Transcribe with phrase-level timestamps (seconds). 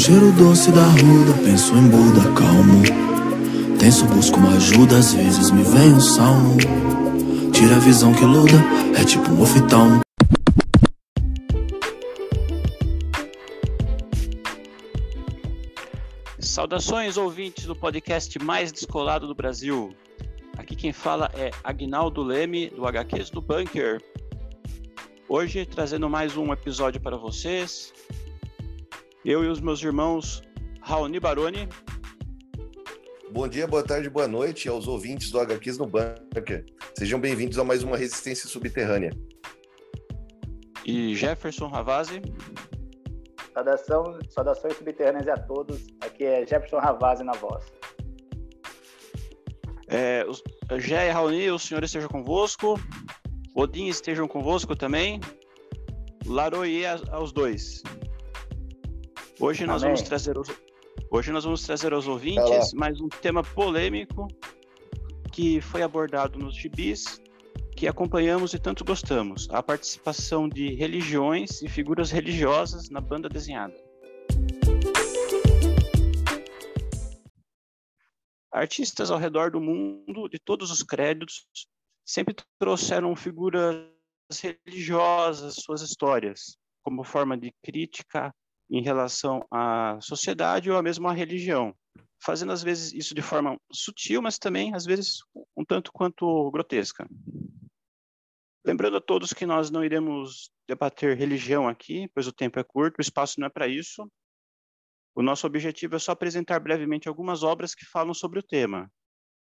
[0.00, 3.78] cheiro doce da ruda, penso em Buda, calmo.
[3.78, 6.56] Tenso, busco uma ajuda, às vezes me vem um salmo.
[7.52, 8.54] Tira a visão que luda,
[8.98, 10.00] é tipo um oftalmo.
[16.38, 19.94] Saudações, ouvintes do podcast mais descolado do Brasil.
[20.56, 24.02] Aqui quem fala é Agnaldo Leme, do HQs do Bunker.
[25.28, 27.92] Hoje trazendo mais um episódio para vocês.
[29.22, 30.42] Eu e os meus irmãos
[30.80, 31.68] Raoni Baroni.
[33.30, 36.64] Bom dia, boa tarde, boa noite aos ouvintes do HQs no Bunker.
[36.98, 39.10] Sejam bem-vindos a mais uma Resistência Subterrânea.
[40.86, 42.22] E Jefferson Ravazzi.
[43.52, 45.86] Saudação, saudações subterrâneas a todos.
[46.00, 47.62] Aqui é Jefferson Ravazzi na voz.
[49.88, 50.42] É, os,
[50.78, 52.80] Jé e Raoni, os senhores estejam convosco.
[53.54, 55.20] Odin estejam convosco também.
[56.24, 57.82] Laroie aos dois.
[59.42, 59.94] Hoje nós Amém.
[59.94, 60.48] vamos trazer os,
[61.10, 64.28] hoje nós vamos trazer aos ouvintes mais um tema polêmico
[65.32, 67.18] que foi abordado nos gibis
[67.74, 73.74] que acompanhamos e tanto gostamos, a participação de religiões e figuras religiosas na banda desenhada.
[78.52, 81.46] Artistas ao redor do mundo, de todos os créditos,
[82.04, 83.86] sempre trouxeram figuras
[84.42, 88.34] religiosas, suas histórias, como forma de crítica
[88.70, 91.74] em relação à sociedade ou à mesma religião,
[92.22, 95.18] fazendo às vezes isso de forma sutil, mas também às vezes
[95.56, 97.08] um tanto quanto grotesca.
[98.64, 102.98] Lembrando a todos que nós não iremos debater religião aqui, pois o tempo é curto,
[102.98, 104.10] o espaço não é para isso.
[105.14, 108.90] O nosso objetivo é só apresentar brevemente algumas obras que falam sobre o tema,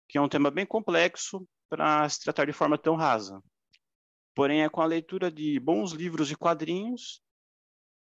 [0.08, 3.42] que é um tema bem complexo para se tratar de forma tão rasa.
[4.34, 7.22] Porém, é com a leitura de bons livros e quadrinhos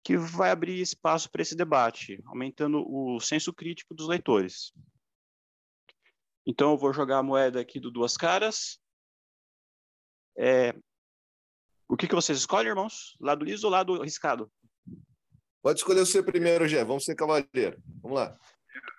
[0.03, 4.73] que vai abrir espaço para esse debate, aumentando o senso crítico dos leitores.
[6.45, 8.79] Então, eu vou jogar a moeda aqui do Duas Caras.
[10.37, 10.73] É...
[11.89, 13.17] O que, que vocês escolhem, irmãos?
[13.19, 14.51] Lado liso ou lado riscado?
[15.61, 16.83] Pode escolher você primeiro, Gé.
[16.85, 17.81] Vamos ser cavaleiro.
[18.01, 18.37] Vamos lá.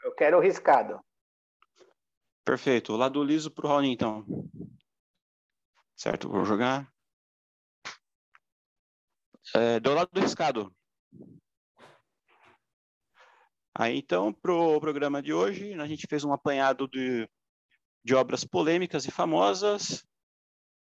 [0.05, 1.01] Eu quero o riscado.
[2.45, 2.97] Perfeito.
[2.97, 4.27] Lado liso para o Raoni, então.
[5.97, 6.93] Certo, vou jogar.
[9.55, 10.75] É, do lado do riscado.
[13.75, 17.29] Aí, então, para o programa de hoje, a gente fez um apanhado de,
[18.05, 20.05] de obras polêmicas e famosas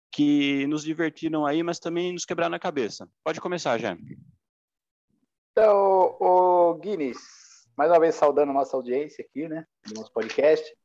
[0.09, 3.09] que nos divertiram aí, mas também nos quebraram a cabeça.
[3.23, 3.97] Pode começar, já.
[5.51, 7.17] Então, o Guinness,
[7.77, 10.75] mais uma vez saudando a nossa audiência aqui, né, do nosso podcast.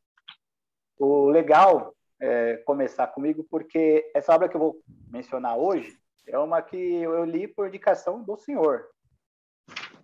[0.98, 6.62] O legal é começar comigo, porque essa obra que eu vou mencionar hoje é uma
[6.62, 8.88] que eu li por indicação do senhor,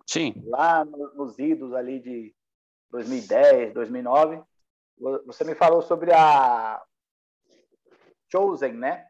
[0.09, 0.33] Sim.
[0.47, 2.35] Lá no, nos idos ali de
[2.89, 4.41] 2010, 2009,
[5.23, 6.83] você me falou sobre a
[8.31, 9.07] Chosen, né?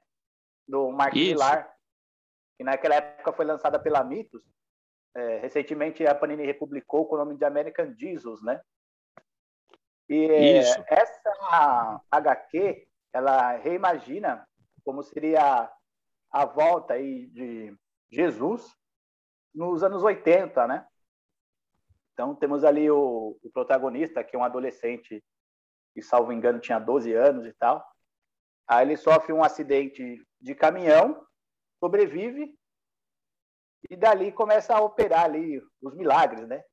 [0.67, 1.31] Do Mark Isso.
[1.31, 1.73] Millar,
[2.57, 4.43] que naquela época foi lançada pela Mitos.
[5.15, 8.61] É, recentemente a Panini republicou com o nome de American Jesus, né?
[10.09, 10.83] E Isso.
[10.85, 14.45] essa HQ, ela reimagina
[14.83, 15.71] como seria
[16.29, 17.73] a volta aí de
[18.11, 18.77] Jesus
[19.53, 20.85] nos anos 80, né?
[22.13, 25.23] Então, temos ali o, o protagonista, que é um adolescente
[25.93, 27.85] que, salvo engano, tinha 12 anos e tal.
[28.67, 31.25] Aí ele sofre um acidente de caminhão,
[31.79, 32.53] sobrevive
[33.89, 36.63] e dali começa a operar ali os milagres, né?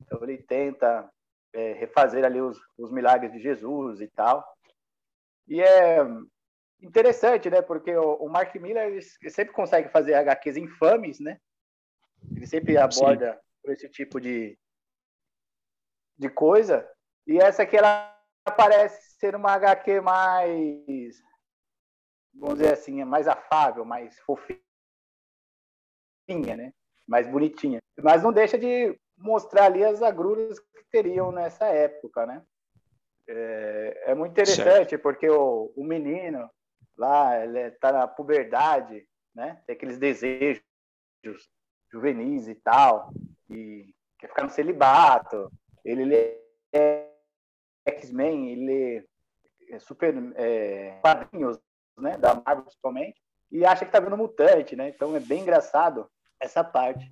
[0.00, 1.08] Então ele tenta
[1.52, 4.44] é, refazer ali os, os milagres de Jesus e tal.
[5.46, 5.98] E é
[6.80, 7.62] interessante, né?
[7.62, 9.00] Porque o, o Mark Miller
[9.30, 11.38] sempre consegue fazer HQs infames, né?
[12.34, 13.40] Ele sempre aborda Sim.
[13.62, 14.58] por esse tipo de,
[16.16, 16.88] de coisa.
[17.26, 18.14] E essa aqui ela
[18.56, 21.22] parece ser uma HQ mais,
[22.34, 24.60] vamos dizer assim, mais afável, mais fofinha,
[26.56, 26.72] né?
[27.06, 27.80] Mais bonitinha.
[28.02, 32.42] Mas não deixa de mostrar ali as agruras que teriam nessa época, né?
[33.28, 35.02] É, é muito interessante certo.
[35.02, 36.48] porque o, o menino
[36.96, 39.62] lá, ele está na puberdade, né?
[39.66, 40.62] Tem aqueles desejos
[41.92, 43.12] juvenis e tal,
[43.50, 45.50] e quer ficar no celibato.
[45.84, 46.38] Ele lê
[47.86, 51.58] X-Men, ele lê super é, quadrinhos
[51.96, 53.20] né, da Marvel principalmente,
[53.50, 54.88] e acha que tá vendo mutante, né?
[54.88, 56.08] Então é bem engraçado
[56.40, 57.10] essa parte.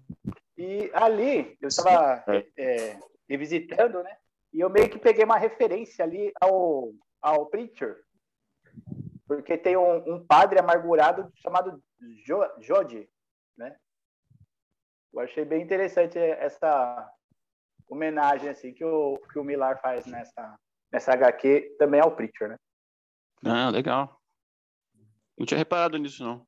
[0.56, 2.23] E ali eu estava
[2.56, 4.17] é, revisitando, né?
[4.52, 8.02] E eu meio que peguei uma referência ali ao, ao Preacher,
[9.26, 11.82] porque tem um, um padre amargurado chamado
[12.25, 13.08] jo, Jody,
[13.56, 13.76] né?
[15.17, 17.11] Eu achei bem interessante essa
[17.89, 20.59] homenagem assim que o, que o Millar faz nessa,
[20.93, 22.57] nessa HQ também ao Preacher, né?
[23.43, 24.21] Ah, legal.
[25.39, 26.47] Não tinha reparado nisso, não.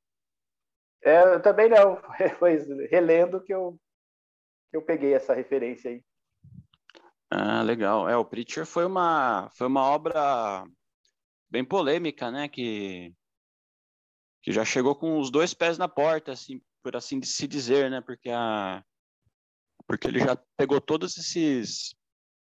[1.02, 1.98] É, eu também não.
[2.38, 2.58] Foi
[2.90, 3.80] relendo que eu,
[4.70, 6.04] que eu peguei essa referência aí.
[7.30, 8.06] Ah, legal.
[8.06, 10.66] É, o Preacher foi uma, foi uma obra
[11.48, 12.48] bem polêmica, né?
[12.48, 13.14] Que,
[14.42, 18.00] que já chegou com os dois pés na porta, assim, por assim se dizer, né?
[18.00, 18.82] Porque a,
[19.86, 21.94] porque ele já pegou todos esses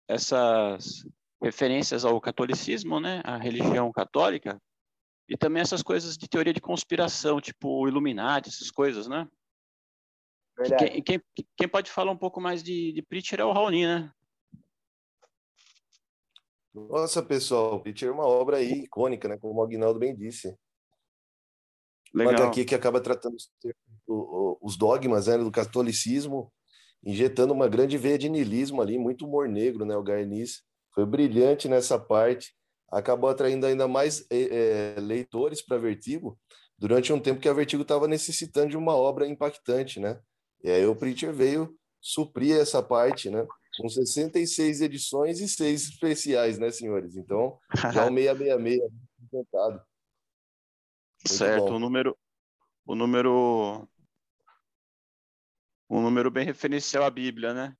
[0.08, 1.04] essas
[1.42, 4.60] referências ao catolicismo, né, a religião católica,
[5.28, 9.28] e também essas coisas de teoria de conspiração, tipo Illuminati, essas coisas, né?
[10.78, 11.22] Quem, quem,
[11.56, 14.12] quem, pode falar um pouco mais de, de é o Raoni, né?
[16.72, 19.38] Nossa, pessoal, Preacher é uma obra aí icônica, né?
[19.38, 20.56] Como o Agnaldo bem disse.
[22.12, 22.34] Legal.
[22.34, 23.36] Uma HQ que acaba tratando
[24.60, 26.52] os dogmas né, do catolicismo
[27.04, 29.96] injetando uma grande veia de niilismo ali, muito humor negro, né?
[29.96, 30.62] O Garniz
[30.94, 32.52] foi brilhante nessa parte,
[32.90, 36.38] acabou atraindo ainda mais é, leitores para Vertigo
[36.78, 40.20] durante um tempo que a Vertigo estava necessitando de uma obra impactante, né?
[40.62, 43.46] E aí o Preacher veio suprir essa parte, né?
[43.78, 47.16] Com 66 edições e seis especiais, né, senhores?
[47.16, 47.58] Então,
[47.92, 48.80] já o 666
[51.26, 51.76] Certo, bom.
[51.76, 52.16] o número
[52.86, 53.88] o número
[55.88, 57.74] um número bem referencial à Bíblia, né?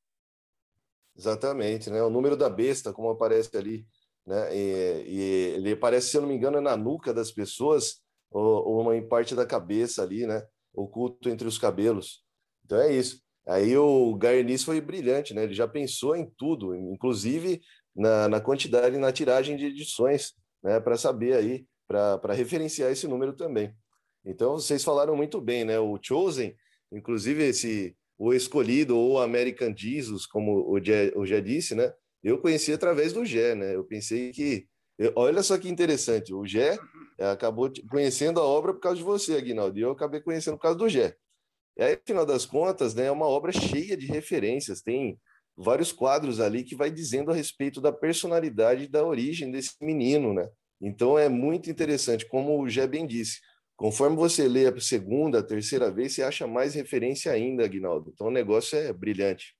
[1.16, 2.02] Exatamente, né?
[2.02, 3.86] O número da besta, como aparece ali,
[4.26, 4.56] né?
[4.56, 5.20] E, e
[5.54, 8.00] ele aparece, se eu não me engano, é na nuca das pessoas
[8.30, 10.42] ou, ou uma em parte da cabeça ali, né?
[10.74, 12.24] Oculto entre os cabelos.
[12.64, 13.20] Então é isso.
[13.46, 15.44] Aí o Garniz foi brilhante, né?
[15.44, 17.60] Ele já pensou em tudo, inclusive
[17.94, 20.78] na, na quantidade e na tiragem de edições, né?
[20.80, 23.74] Para saber aí, para referenciar esse número também.
[24.24, 25.80] Então vocês falaram muito bem, né?
[25.80, 26.54] O Chosen,
[26.92, 31.92] inclusive esse o escolhido ou American Jesus, como o Gé, o Gé disse, né?
[32.22, 33.74] Eu conheci através do Gé, né?
[33.74, 34.68] Eu pensei que.
[35.16, 36.78] Olha só que interessante, o eh,
[37.18, 40.76] acabou conhecendo a obra por causa de você, Aguinaldo, e eu acabei conhecendo por causa
[40.76, 41.16] do Gé.
[41.78, 45.18] E aí, afinal das contas, né, é uma obra cheia de referências, tem
[45.56, 50.50] vários quadros ali que vai dizendo a respeito da personalidade da origem desse menino, né?
[50.80, 53.40] Então é muito interessante, como o Gé bem disse,
[53.80, 58.10] Conforme você lê a segunda, a terceira vez, você acha mais referência ainda, Aguinaldo.
[58.12, 59.56] Então o negócio é brilhante.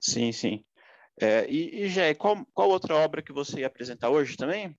[0.00, 0.64] Sim, sim.
[1.20, 4.76] É, e, e Jé, qual, qual outra obra que você ia apresentar hoje também?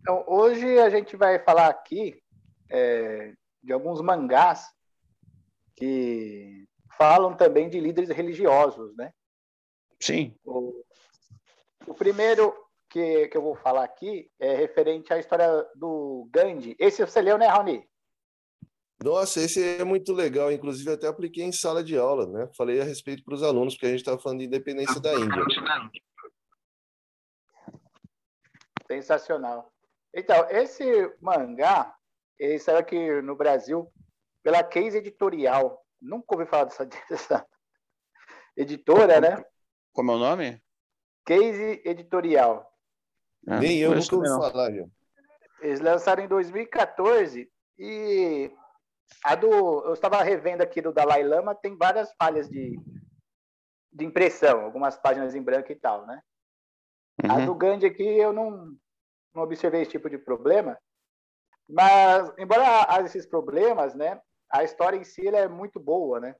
[0.00, 2.20] Então, hoje a gente vai falar aqui
[2.68, 4.66] é, de alguns mangás
[5.76, 6.66] que
[6.96, 9.12] falam também de líderes religiosos, né?
[10.00, 10.34] Sim.
[10.44, 10.84] O,
[11.86, 12.52] o primeiro
[12.88, 16.76] que, que eu vou falar aqui é referente à história do Gandhi.
[16.78, 17.88] Esse você leu, né, Raoni?
[19.02, 20.50] Nossa, esse é muito legal.
[20.50, 22.50] Inclusive, até apliquei em sala de aula, né?
[22.56, 25.42] Falei a respeito para os alunos, porque a gente estava falando de independência da Índia.
[28.86, 29.72] Sensacional.
[30.12, 30.84] Então, esse
[31.20, 31.94] mangá,
[32.38, 33.92] ele saiu aqui no Brasil
[34.42, 35.84] pela Case Editorial.
[36.00, 37.46] Nunca ouvi falar dessa, dessa
[38.56, 39.44] editora, como, né?
[39.92, 40.62] Como é o nome?
[41.24, 42.68] Case Editorial.
[43.46, 44.90] Ah, Nem eu nunca ouvi falar, viu?
[45.60, 48.52] Eles lançaram em 2014 e
[49.24, 52.78] a do, eu estava revendo aqui do Dalai Lama, tem várias falhas de,
[53.92, 56.20] de impressão, algumas páginas em branco e tal, né?
[57.24, 57.32] Uhum.
[57.32, 58.76] A do Gandhi aqui eu não,
[59.34, 60.78] não observei esse tipo de problema,
[61.68, 64.20] mas embora haja esses problemas, né?
[64.50, 66.34] A história em si é muito boa, né?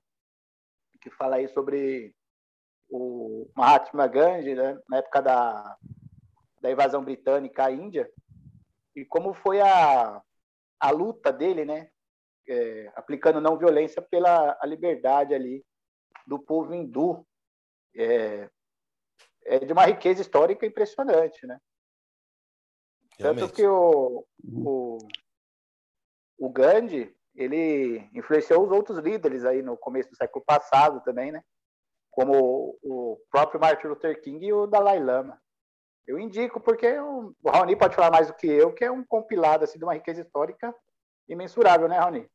[1.00, 2.14] Que fala aí sobre
[2.90, 4.78] o Mahatma Gandhi, né?
[4.88, 5.76] na época da
[6.60, 8.10] da invasão britânica à Índia
[8.94, 10.22] e como foi a,
[10.80, 11.90] a luta dele, né,
[12.48, 15.64] é, aplicando não violência pela a liberdade ali
[16.26, 17.26] do povo hindu.
[17.96, 18.50] É,
[19.44, 21.58] é de uma riqueza histórica impressionante, né?
[23.18, 23.40] Realmente.
[23.40, 24.98] Tanto que o, o,
[26.38, 31.42] o Gandhi, ele influenciou os outros líderes aí no começo do século passado também, né?
[32.10, 35.40] Como o próprio Martin Luther King e o Dalai Lama.
[36.08, 39.64] Eu indico porque o, Raoni pode falar mais do que eu, que é um compilado
[39.64, 40.74] assim, de uma riqueza histórica
[41.28, 42.26] imensurável, né, Raoni?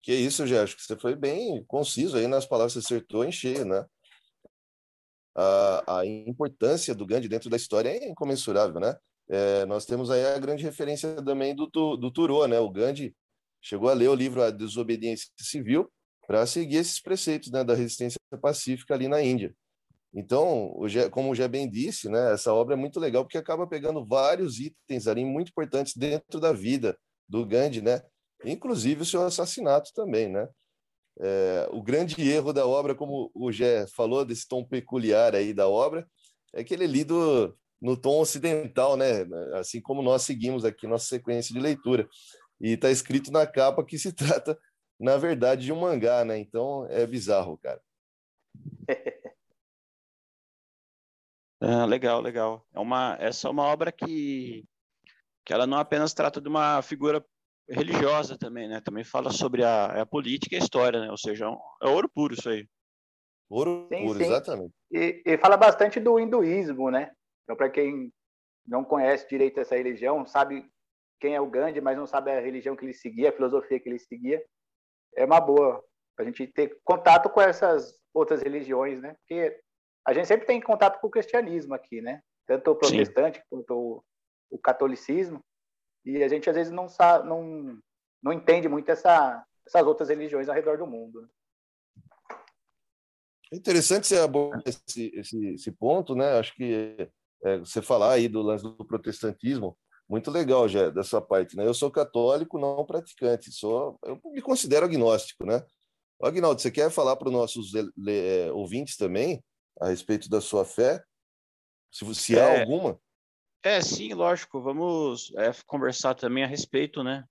[0.00, 3.84] Que isso, que você foi bem conciso aí nas palavras, você acertou em cheio, né?
[5.34, 8.96] A, a importância do Gandhi dentro da história é incomensurável, né?
[9.28, 12.60] É, nós temos aí a grande referência também do, do Thoreau, né?
[12.60, 13.16] O Gandhi
[13.60, 15.90] chegou a ler o livro A Desobediência Civil
[16.24, 19.52] para seguir esses preceitos né, da resistência pacífica ali na Índia.
[20.14, 20.74] Então,
[21.10, 25.06] como Gé bem disse, né, essa obra é muito legal porque acaba pegando vários itens
[25.06, 26.96] ali muito importantes dentro da vida
[27.28, 28.02] do Gandhi, né?
[28.44, 30.48] Inclusive o seu assassinato também, né?
[31.18, 35.68] É, o grande erro da obra, como o Gé falou, desse tom peculiar aí da
[35.68, 36.06] obra,
[36.54, 39.26] é que ele é lido no tom ocidental, né?
[39.54, 42.08] Assim como nós seguimos aqui nossa sequência de leitura.
[42.60, 44.58] E está escrito na capa que se trata,
[44.98, 46.38] na verdade, de um mangá, né?
[46.38, 47.80] Então é bizarro, cara.
[51.60, 52.66] Ah, legal, legal.
[52.74, 54.64] É uma, essa é uma obra que,
[55.44, 57.24] que ela não apenas trata de uma figura
[57.68, 58.80] religiosa também, né?
[58.80, 61.10] Também fala sobre a, a política e a história, né?
[61.10, 62.68] Ou seja, é, é ouro puro isso aí.
[63.48, 64.24] Ouro sim, puro, sim.
[64.24, 64.74] exatamente.
[64.90, 67.12] E, e, fala bastante do hinduísmo, né?
[67.44, 68.12] Então, para quem
[68.66, 70.68] não conhece direito essa religião, sabe
[71.20, 73.88] quem é o Gandhi, mas não sabe a religião que ele seguia, a filosofia que
[73.88, 74.44] ele seguia,
[75.16, 75.82] é uma boa
[76.18, 79.14] a gente ter contato com essas outras religiões, né?
[79.20, 79.60] Porque
[80.06, 82.22] a gente sempre tem contato com o cristianismo aqui, né?
[82.46, 83.44] Tanto o protestante Sim.
[83.50, 84.04] quanto o,
[84.50, 85.44] o, catolicismo.
[86.04, 87.76] E a gente às vezes não sabe, não,
[88.22, 91.22] não entende muito essa, essas outras religiões ao redor do mundo.
[91.22, 91.28] Né?
[93.52, 96.38] É interessante você abordar esse, esse, esse, ponto, né?
[96.38, 97.10] Acho que
[97.44, 99.76] é, você falar aí do lance do protestantismo,
[100.08, 101.66] muito legal já da sua parte, né?
[101.66, 105.64] Eu sou católico, não praticante, sou, eu me considero agnóstico, né?
[106.22, 109.42] Agnaldo, você quer falar para os nossos é, ouvintes também
[109.80, 111.04] a respeito da sua fé?
[111.90, 113.00] Se, se é, há alguma?
[113.62, 114.60] É, sim, lógico.
[114.60, 117.24] Vamos é, conversar também a respeito, né?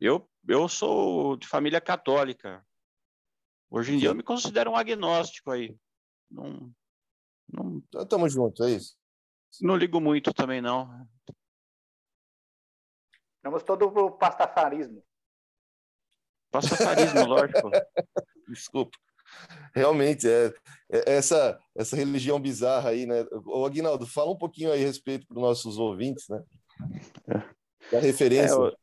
[0.00, 2.64] Eu, eu sou de família católica.
[3.70, 4.00] Hoje em sim.
[4.00, 5.76] dia eu me considero um agnóstico aí.
[6.30, 6.72] Não,
[7.52, 7.78] não...
[7.94, 8.96] Estamos então, juntos, é isso?
[9.60, 11.06] Não ligo muito também, não.
[13.42, 15.02] Vamos todo pro pastafarismo.
[16.50, 17.70] Pastafarismo, lógico.
[18.48, 18.98] Desculpa.
[19.74, 20.52] Realmente, é,
[20.90, 23.24] é, essa, essa religião bizarra aí, né?
[23.46, 26.42] O Aguinaldo, fala um pouquinho aí a respeito para os nossos ouvintes, né?
[27.28, 27.92] É.
[27.92, 28.54] Da referência.
[28.54, 28.76] É,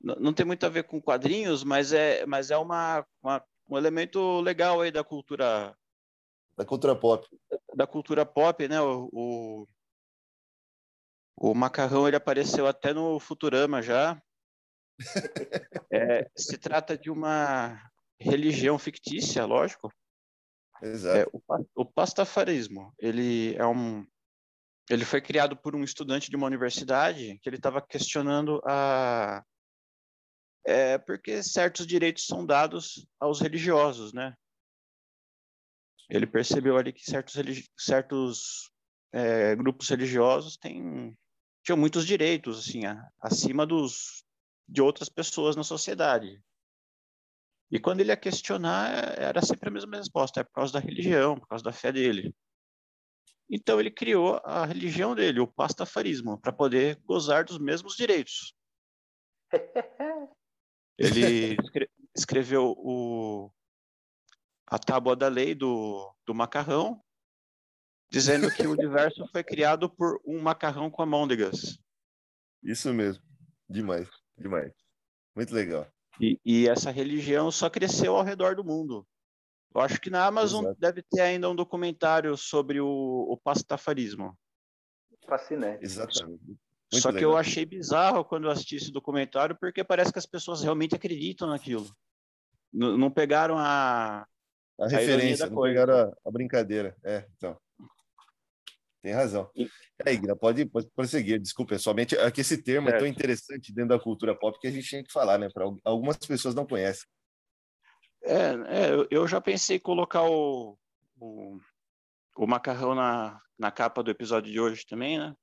[0.00, 4.40] não tem muito a ver com quadrinhos, mas é, mas é uma, uma, um elemento
[4.40, 5.76] legal aí da cultura.
[6.56, 7.26] Da cultura pop.
[7.74, 8.80] Da cultura pop, né?
[8.80, 9.68] O, o,
[11.36, 14.20] o macarrão ele apareceu até no Futurama já.
[15.92, 17.80] É, se trata de uma
[18.20, 19.92] religião fictícia, lógico.
[20.82, 21.18] Exato.
[21.18, 24.06] É, o, o, pastafarismo, ele é um,
[24.90, 29.42] ele foi criado por um estudante de uma universidade que ele estava questionando a
[30.68, 34.34] é porque certos direitos são dados aos religiosos, né?
[36.10, 37.34] Ele percebeu ali que certos
[37.76, 38.70] certos
[39.12, 41.16] é, grupos religiosos têm
[41.64, 42.82] tinham muitos direitos assim
[43.20, 44.24] acima dos
[44.68, 46.40] de outras pessoas na sociedade.
[47.70, 51.38] E quando ele ia questionar, era sempre a mesma resposta, é por causa da religião,
[51.38, 52.34] por causa da fé dele.
[53.50, 58.54] Então ele criou a religião dele, o pastafarismo, para poder gozar dos mesmos direitos.
[60.98, 61.56] Ele
[62.16, 63.52] escreveu o,
[64.66, 67.00] a tábua da lei do, do macarrão,
[68.10, 71.78] dizendo que o universo foi criado por um macarrão com amôndegas.
[72.62, 73.22] Isso mesmo,
[73.68, 74.08] demais.
[74.38, 74.72] Demais.
[75.34, 75.86] Muito legal.
[76.20, 79.06] E, e, essa religião só cresceu ao redor do mundo.
[79.74, 80.80] Eu acho que na Amazon Exato.
[80.80, 84.36] deve ter ainda um documentário sobre o, o pastafarismo.
[85.28, 85.84] Fascinante.
[85.84, 86.40] Exatamente.
[86.92, 87.18] Muito só legal.
[87.18, 90.94] que eu achei bizarro quando eu assisti esse documentário, porque parece que as pessoas realmente
[90.94, 91.86] acreditam naquilo.
[92.72, 94.26] N não pegaram a,
[94.78, 96.96] a, a referência, não pegaram a, a, brincadeira.
[97.04, 97.58] É, então.
[99.06, 99.48] Tem razão.
[100.04, 101.38] É, Igna, pode, pode prosseguir.
[101.38, 102.92] Desculpa, é somente é que esse termo é.
[102.92, 105.48] é tão interessante dentro da cultura pop que a gente tinha que falar, né?
[105.48, 107.06] Para algumas pessoas não conhecem.
[108.24, 110.76] É, é, eu já pensei em colocar o,
[111.20, 111.60] o,
[112.36, 115.36] o, macarrão na, na capa do episódio de hoje também, né?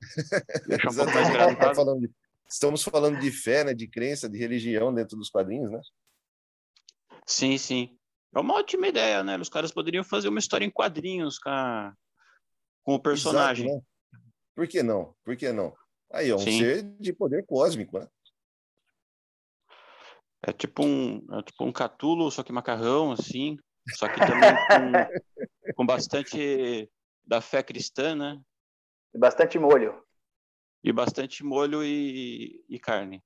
[0.66, 2.00] Deixar um pouco mais gravado.
[2.00, 2.10] de,
[2.48, 3.74] estamos falando de fé, né?
[3.74, 5.80] De crença, de religião dentro dos quadrinhos, né?
[7.26, 7.94] Sim, sim.
[8.34, 9.36] É uma ótima ideia, né?
[9.36, 11.94] Os caras poderiam fazer uma história em quadrinhos com a,
[12.82, 13.66] com o personagem.
[13.66, 13.86] Exato, né?
[14.54, 15.14] Por que não?
[15.24, 15.74] Por que não?
[16.12, 16.58] Aí é um Sim.
[16.58, 18.06] ser de poder cósmico, né?
[20.42, 23.56] É tipo um, é tipo um catulo, só que macarrão, assim.
[23.94, 26.90] Só que também com, com bastante
[27.24, 28.40] da fé cristã, né?
[29.14, 30.02] E bastante molho.
[30.82, 33.22] E bastante molho e, e carne.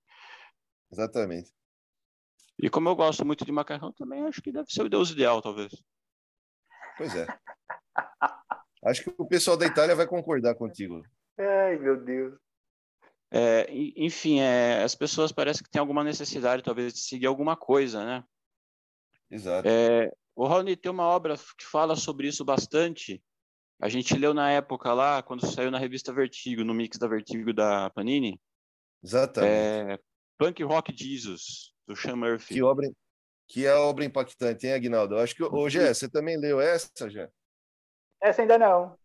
[0.93, 1.53] Exatamente.
[2.59, 5.43] E como eu gosto muito de macarrão, também acho que deve ser o Deus ideal,
[5.43, 5.73] talvez.
[6.97, 7.27] Pois é.
[8.87, 11.02] Acho que o pessoal da Itália vai concordar contigo.
[11.37, 12.38] Ai, meu Deus.
[13.33, 13.66] É,
[13.97, 18.25] enfim, é, as pessoas parecem que têm alguma necessidade, talvez, de seguir alguma coisa, né?
[19.28, 19.69] Exato.
[19.69, 23.21] É, o Raoni tem uma obra que fala sobre isso bastante.
[23.81, 27.52] A gente leu na época lá, quando saiu na revista Vertigo, no mix da Vertigo
[27.52, 28.40] da Panini.
[29.02, 29.52] Exatamente.
[29.52, 29.99] É,
[30.38, 32.55] Punk Rock Jesus, do Sean Murphy.
[32.55, 32.88] Que obra,
[33.49, 35.16] que é a obra impactante, hein, Aguinaldo?
[35.16, 37.28] Eu acho que, ô, Gé, você também leu essa, Gé?
[38.23, 38.97] Essa ainda não.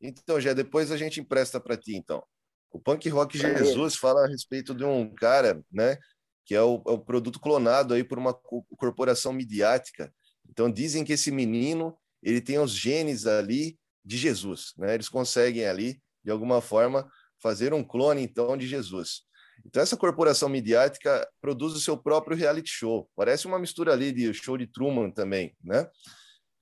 [0.00, 2.22] Então, Gé, depois a gente empresta para ti, então.
[2.70, 5.96] O Punk Rock Jesus fala a respeito de um cara, né,
[6.44, 8.34] que é o, é o produto clonado aí por uma
[8.76, 10.12] corporação midiática.
[10.50, 14.94] Então, dizem que esse menino, ele tem os genes ali de Jesus, né?
[14.94, 17.08] Eles conseguem ali, de alguma forma,
[17.40, 19.22] fazer um clone, então, de Jesus.
[19.64, 23.08] Então, essa corporação midiática produz o seu próprio reality show.
[23.16, 25.88] Parece uma mistura ali de show de Truman também, né?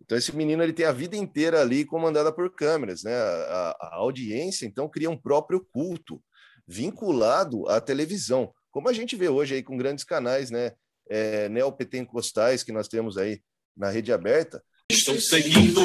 [0.04, 3.14] Então, esse menino ele tem a vida inteira ali comandada por câmeras, né?
[3.14, 6.20] A, a audiência, então, cria um próprio culto
[6.66, 10.72] vinculado à televisão, como a gente vê hoje aí com grandes canais, né?
[11.08, 13.40] É, neopentecostais que nós temos aí
[13.76, 14.62] na rede aberta.
[14.90, 15.80] Estou seguindo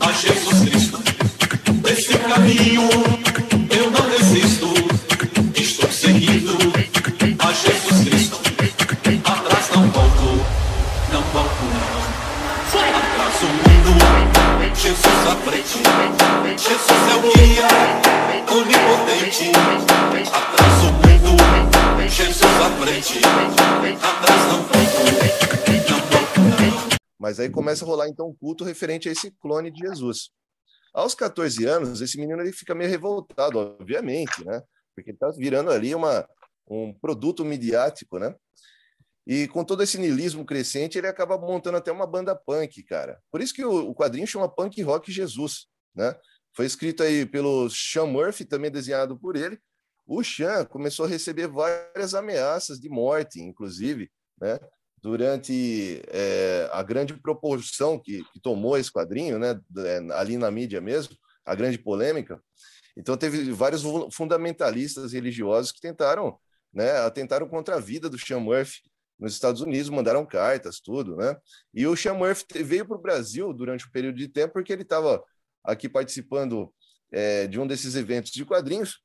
[0.00, 0.98] a Jesus Cristo,
[1.82, 3.15] desse caminho
[14.86, 15.78] Jesus à frente,
[16.56, 17.66] Jesus é o guia,
[18.54, 19.50] onipotente.
[20.32, 24.68] Atrás o mundo, Jesus à frente, atrás não não.
[27.18, 30.30] Mas aí começa a rolar então um culto referente a esse clone de Jesus.
[30.94, 34.62] Aos 14 anos, esse menino ele fica meio revoltado, obviamente, né?
[34.94, 36.24] Porque ele está virando ali uma,
[36.68, 38.32] um produto midiático, né?
[39.26, 43.20] E com todo esse niilismo crescente, ele acaba montando até uma banda punk, cara.
[43.30, 46.14] Por isso que o, quadrinho chama Punk Rock Jesus, né?
[46.54, 49.58] Foi escrito aí pelo Sean Murphy, também desenhado por ele.
[50.06, 54.08] O Sean começou a receber várias ameaças de morte, inclusive,
[54.40, 54.60] né?
[55.02, 59.60] Durante é, a grande proporção que, que, tomou esse quadrinho, né?
[60.14, 62.40] Ali na mídia mesmo, a grande polêmica.
[62.96, 66.38] Então teve vários fundamentalistas religiosos que tentaram,
[66.72, 66.92] né?
[67.00, 68.80] Atentaram contra a vida do Sean Murphy
[69.18, 71.36] nos Estados Unidos, mandaram cartas, tudo, né?
[71.72, 74.82] E o Sean Murphy veio para o Brasil durante um período de tempo porque ele
[74.82, 75.22] estava
[75.64, 76.72] aqui participando
[77.10, 79.00] é, de um desses eventos de quadrinhos,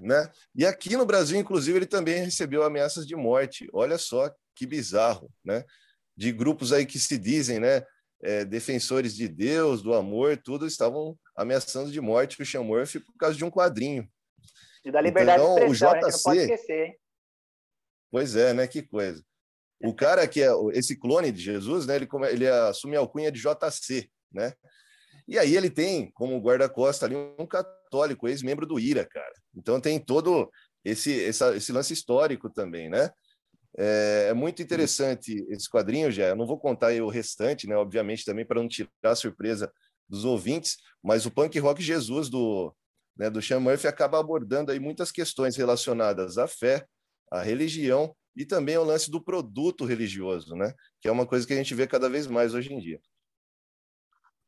[0.00, 0.30] né?
[0.54, 3.68] E aqui no Brasil, inclusive, ele também recebeu ameaças de morte.
[3.72, 5.64] Olha só que bizarro, né?
[6.16, 7.84] De grupos aí que se dizem, né?
[8.24, 13.16] É, defensores de Deus, do amor, tudo estavam ameaçando de morte o Sean Murphy por
[13.16, 14.08] causa de um quadrinho.
[14.84, 16.98] E da liberdade então, de expressão, o JC, a gente não pode esquecer, hein?
[18.12, 18.66] Pois é, né?
[18.68, 19.24] Que coisa.
[19.82, 21.96] O cara que é esse clone de Jesus, né?
[21.96, 24.52] Ele, ele assume a alcunha de JC, né?
[25.26, 29.32] E aí ele tem como guarda-costa ali um católico, ex-membro do IRA, cara.
[29.56, 30.50] Então tem todo
[30.84, 33.10] esse, essa, esse lance histórico também, né?
[33.78, 36.28] É, é, muito interessante esse quadrinho, já.
[36.28, 37.74] Eu não vou contar o restante, né?
[37.76, 39.72] Obviamente, também para não tirar a surpresa
[40.06, 42.74] dos ouvintes, mas o punk rock Jesus do,
[43.16, 46.86] né, do Sean Murphy acaba abordando aí muitas questões relacionadas à fé,
[47.32, 50.74] à religião e também ao lance do produto religioso, né?
[51.00, 53.00] Que é uma coisa que a gente vê cada vez mais hoje em dia.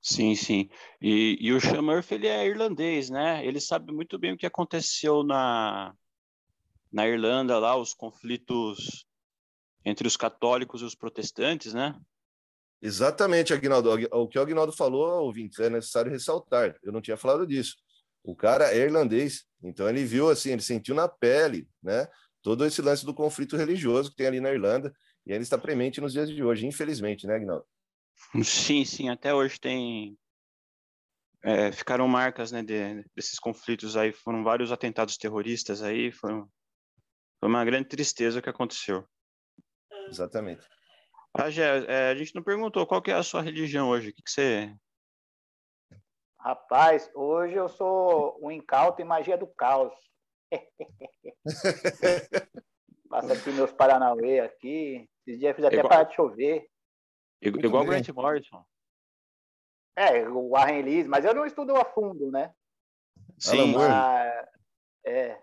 [0.00, 0.68] Sim, sim.
[1.00, 3.44] E, e o Sean Murphy, ele é irlandês, né?
[3.44, 5.94] Ele sabe muito bem o que aconteceu na,
[6.92, 9.06] na Irlanda lá, os conflitos
[9.82, 11.98] entre os católicos e os protestantes, né?
[12.82, 13.90] Exatamente, Aguinaldo.
[14.12, 16.76] O que o Aguinaldo falou, ouvintes, é necessário ressaltar.
[16.82, 17.76] Eu não tinha falado disso.
[18.22, 22.06] O cara é irlandês, então ele viu assim, ele sentiu na pele, né?
[22.44, 25.98] Todo esse lance do conflito religioso que tem ali na Irlanda, e ele está premente
[25.98, 27.64] nos dias de hoje, infelizmente, né, Aguinaldo?
[28.44, 30.18] Sim, sim, até hoje tem.
[31.42, 36.46] É, ficaram marcas né, de, desses conflitos aí, foram vários atentados terroristas aí, foram,
[37.40, 39.08] foi uma grande tristeza o que aconteceu.
[40.08, 40.66] Exatamente.
[41.32, 44.14] Ah, Gé, é, a gente não perguntou qual que é a sua religião hoje, o
[44.14, 44.74] que, que você.
[46.38, 49.94] Rapaz, hoje eu sou um incauto em magia do caos.
[53.08, 55.08] Passa aqui meus Paranauê aqui.
[55.26, 56.68] Esses dias fiz até igual, parar de chover.
[57.40, 58.64] Igual o Grant Morrison.
[59.96, 62.52] É, o Warren Ellis, mas eu não estudo a fundo, né?
[63.38, 63.74] Sim.
[63.74, 64.46] Mas,
[65.06, 65.38] é.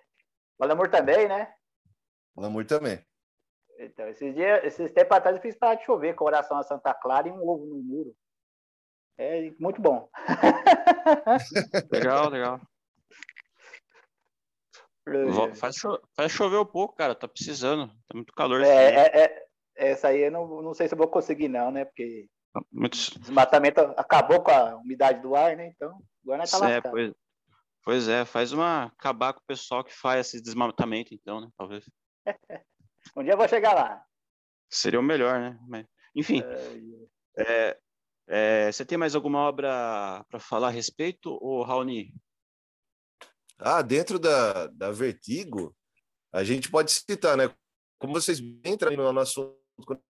[0.59, 1.53] O Alamur também, né?
[2.35, 3.03] O Alamur também.
[3.79, 6.93] Então, esses dias, esses tempos atrás eu fiz parar de chover com oração a Santa
[6.93, 8.15] Clara e um ovo no muro.
[9.17, 10.09] É muito bom.
[11.91, 12.61] legal, legal.
[15.55, 17.15] Faz, cho faz chover um pouco, cara.
[17.15, 17.87] Tá precisando.
[17.87, 18.61] Tá muito calor.
[18.61, 21.85] É, é, é, essa aí eu não, não sei se eu vou conseguir, não, né?
[21.85, 22.27] Porque
[22.71, 22.95] muito...
[22.95, 25.67] o desmatamento acabou com a umidade do ar, né?
[25.67, 27.13] Então, agora nós tá é, pois,
[27.83, 28.85] pois é, faz uma.
[28.85, 31.49] acabar com o pessoal que faz esse desmatamento, então, né?
[31.57, 31.83] Talvez.
[33.17, 34.03] um dia eu vou chegar lá.
[34.69, 35.57] Seria o melhor, né?
[35.67, 35.85] Mas,
[36.15, 36.43] enfim.
[37.37, 37.77] É,
[38.27, 42.13] é, você tem mais alguma obra para falar a respeito, ou Raoni?
[43.61, 45.75] Ah, dentro da, da Vertigo,
[46.33, 47.53] a gente pode citar, né?
[47.99, 50.01] Como vocês entram no nosso quando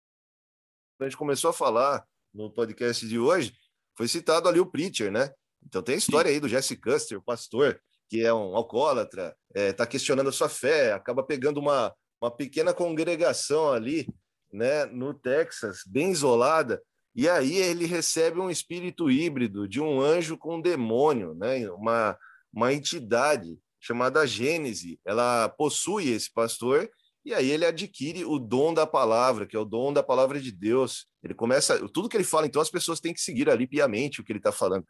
[1.01, 3.53] a gente começou a falar no podcast de hoje,
[3.97, 5.33] foi citado ali o Preacher, né?
[5.65, 9.61] Então tem a história aí do Jesse Custer, o pastor, que é um alcoólatra, está
[9.61, 14.07] é, tá questionando a sua fé, acaba pegando uma, uma pequena congregação ali,
[14.53, 16.83] né, no Texas, bem isolada,
[17.15, 22.19] e aí ele recebe um espírito híbrido de um anjo com um demônio, né, uma,
[22.53, 25.01] uma entidade chamada Gênese.
[25.05, 26.91] Ela possui esse pastor
[27.25, 30.51] e aí ele adquire o dom da palavra, que é o dom da palavra de
[30.51, 31.07] Deus.
[31.23, 34.25] Ele começa, tudo que ele fala, então as pessoas têm que seguir ali piamente o
[34.25, 34.87] que ele está falando.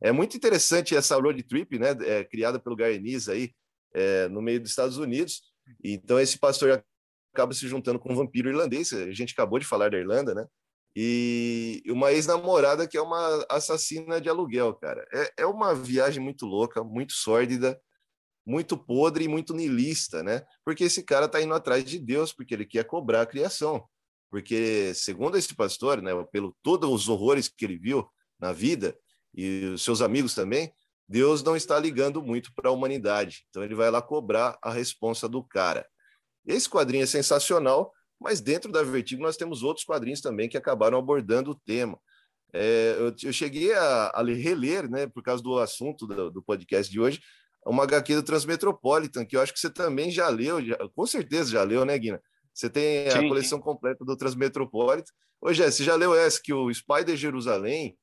[0.00, 3.52] É muito interessante essa road trip, né, é, criada pelo Garniz aí,
[3.94, 5.42] é, no meio dos Estados Unidos.
[5.82, 6.84] Então esse pastor
[7.32, 10.46] acaba se juntando com um vampiro irlandês, a gente acabou de falar da Irlanda, né?
[10.94, 15.06] E uma ex-namorada que é uma assassina de aluguel, cara.
[15.12, 17.80] É, é uma viagem muito louca, muito sórdida,
[18.46, 20.44] muito podre e muito nilista, né?
[20.64, 23.86] Porque esse cara está indo atrás de Deus, porque ele quer cobrar a criação.
[24.30, 28.06] Porque, segundo esse pastor, né, pelo todos os horrores que ele viu
[28.38, 28.96] na vida,
[29.34, 30.72] e os seus amigos também,
[31.08, 33.44] Deus não está ligando muito para a humanidade.
[33.50, 35.86] Então ele vai lá cobrar a responsa do cara.
[36.46, 40.98] Esse quadrinho é sensacional, mas dentro da Vertigo nós temos outros quadrinhos também que acabaram
[40.98, 41.98] abordando o tema.
[42.52, 46.92] É, eu, eu, cheguei a, a, reler, né, por causa do assunto do, do podcast
[46.92, 47.20] de hoje,
[47.64, 51.50] uma HQ do Transmetropolitan, que eu acho que você também já leu, já, com certeza
[51.50, 52.20] já leu, né, Guina?
[52.52, 55.10] Você tem a coleção completa do Transmetropolitan.
[55.40, 57.96] Ô, Jé, você já leu essa que o Spider Jerusalém,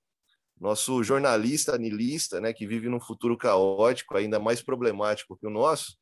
[0.59, 5.98] nosso jornalista anilista, né, que vive num futuro caótico, ainda mais problemático que o nosso,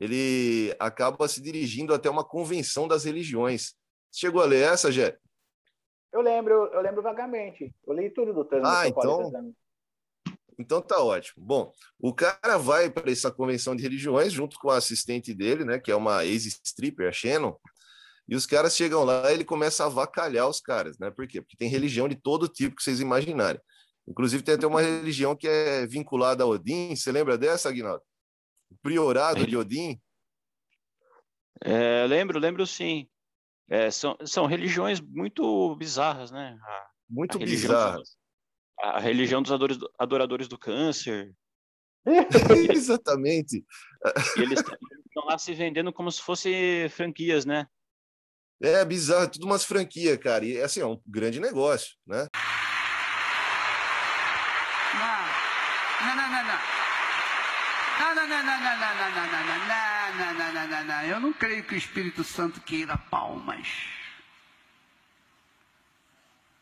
[0.00, 3.74] ele acaba se dirigindo até uma convenção das religiões.
[4.12, 5.16] Chegou a ler essa, Jé?
[6.12, 7.74] Eu lembro, eu lembro vagamente.
[7.86, 9.38] Eu li tudo do Transmetropolitan.
[9.38, 9.54] Ah, então...
[10.56, 11.44] Então tá ótimo.
[11.44, 15.80] Bom, o cara vai para essa convenção de religiões junto com a assistente dele, né,
[15.80, 17.56] que é uma ex-stripper, a Shannon,
[18.28, 21.10] e os caras chegam lá e ele começa a avacalhar os caras, né?
[21.10, 21.42] Por quê?
[21.42, 23.60] Porque tem religião de todo tipo que vocês imaginarem.
[24.08, 26.96] Inclusive tem até uma religião que é vinculada a Odin.
[26.96, 28.02] Você lembra dessa, Aguinaldo?
[28.82, 30.00] Priorado de Odin?
[31.62, 33.08] É, lembro, lembro sim.
[33.68, 36.58] É, são, são religiões muito bizarras, né?
[36.62, 38.16] A, muito a bizarras
[38.80, 41.34] a religião dos adoradores do, adoradores do câncer.
[42.70, 43.64] Exatamente.
[44.36, 44.60] E eles
[45.06, 47.66] estão lá se vendendo como se fossem franquias, né?
[48.62, 50.44] É bizarro, tudo umas franquias, cara.
[50.44, 52.28] E assim, é um grande negócio, né?
[61.08, 63.68] Eu não creio que o Espírito Santo queira palmas.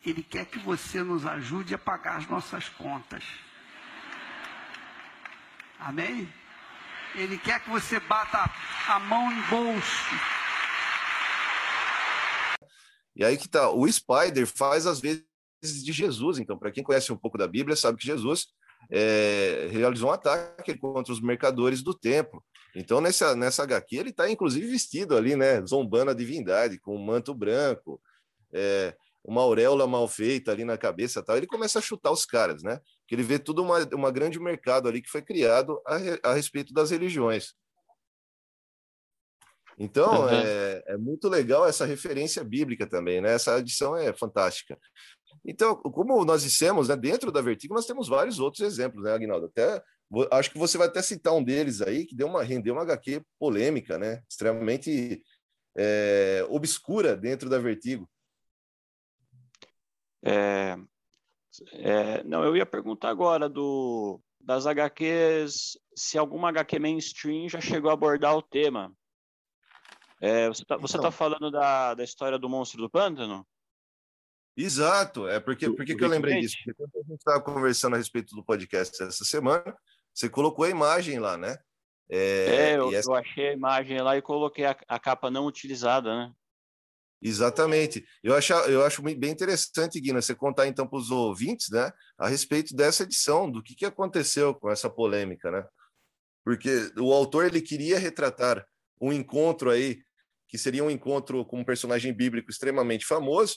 [0.05, 3.23] Ele quer que você nos ajude a pagar as nossas contas.
[5.79, 6.31] Amém?
[7.15, 8.49] Ele quer que você bata
[8.87, 10.15] a mão em bolso.
[13.15, 15.23] E aí que tá, o Spider faz às vezes
[15.61, 16.39] de Jesus.
[16.39, 18.47] Então, para quem conhece um pouco da Bíblia, sabe que Jesus
[18.91, 22.43] é, realizou um ataque contra os mercadores do templo.
[22.75, 27.03] Então, nessa, nessa HQ, ele está inclusive vestido ali, né, zombando a divindade, com um
[27.03, 28.01] manto branco.
[28.51, 32.61] É, uma auréola mal feita ali na cabeça tal, ele começa a chutar os caras,
[32.61, 32.79] né?
[32.99, 36.73] Porque ele vê tudo uma, uma grande mercado ali que foi criado a, a respeito
[36.73, 37.53] das religiões.
[39.77, 40.29] Então, uhum.
[40.29, 43.33] é, é muito legal essa referência bíblica também, né?
[43.33, 44.77] Essa edição é fantástica.
[45.45, 49.47] Então, como nós dissemos, né, dentro da Vertigo nós temos vários outros exemplos, né, Agnaldo?
[49.47, 49.81] Até,
[50.31, 53.23] acho que você vai até citar um deles aí, que deu uma, rendeu uma HQ
[53.39, 54.21] polêmica, né?
[54.29, 55.23] Extremamente
[55.75, 58.09] é, obscura dentro da Vertigo.
[60.25, 60.77] É,
[61.73, 67.89] é, não, eu ia perguntar agora do, das HQs, se alguma HQ mainstream já chegou
[67.89, 68.93] a abordar o tema.
[70.21, 73.45] É, você está então, tá falando da, da história do monstro do pântano?
[74.55, 76.55] Exato, é porque, por que eu lembrei disso?
[76.63, 79.75] Porque quando a gente estava conversando a respeito do podcast essa semana,
[80.13, 81.57] você colocou a imagem lá, né?
[82.09, 83.09] É, é eu, essa...
[83.09, 86.31] eu, achei a imagem lá e coloquei a, a capa não utilizada, né?
[87.19, 88.05] Exatamente.
[88.21, 92.27] Eu acho, eu acho bem interessante, Guina, você contar então para os ouvintes, né, a
[92.27, 95.65] respeito dessa edição, do que, que aconteceu com essa polêmica, né?
[96.43, 98.63] Porque o autor ele queria retratar
[99.01, 100.03] um encontro aí
[100.49, 103.55] que seria um encontro com um personagem bíblico extremamente famoso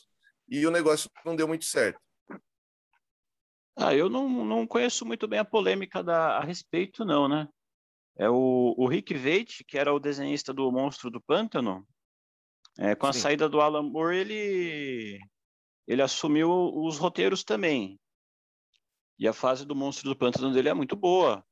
[0.48, 2.00] e o negócio não deu muito certo.
[3.76, 7.46] Ah, eu não, não conheço muito bem a polêmica da, a respeito, não, né?
[8.16, 11.86] É o, o Rick Veit, que era o desenhista do Monstro do Pântano,
[12.78, 13.20] é, com a Sim.
[13.20, 15.18] saída do Alan Moore, ele,
[15.86, 18.00] ele assumiu os roteiros também.
[19.18, 21.44] E a fase do Monstro do Pântano dele é muito boa.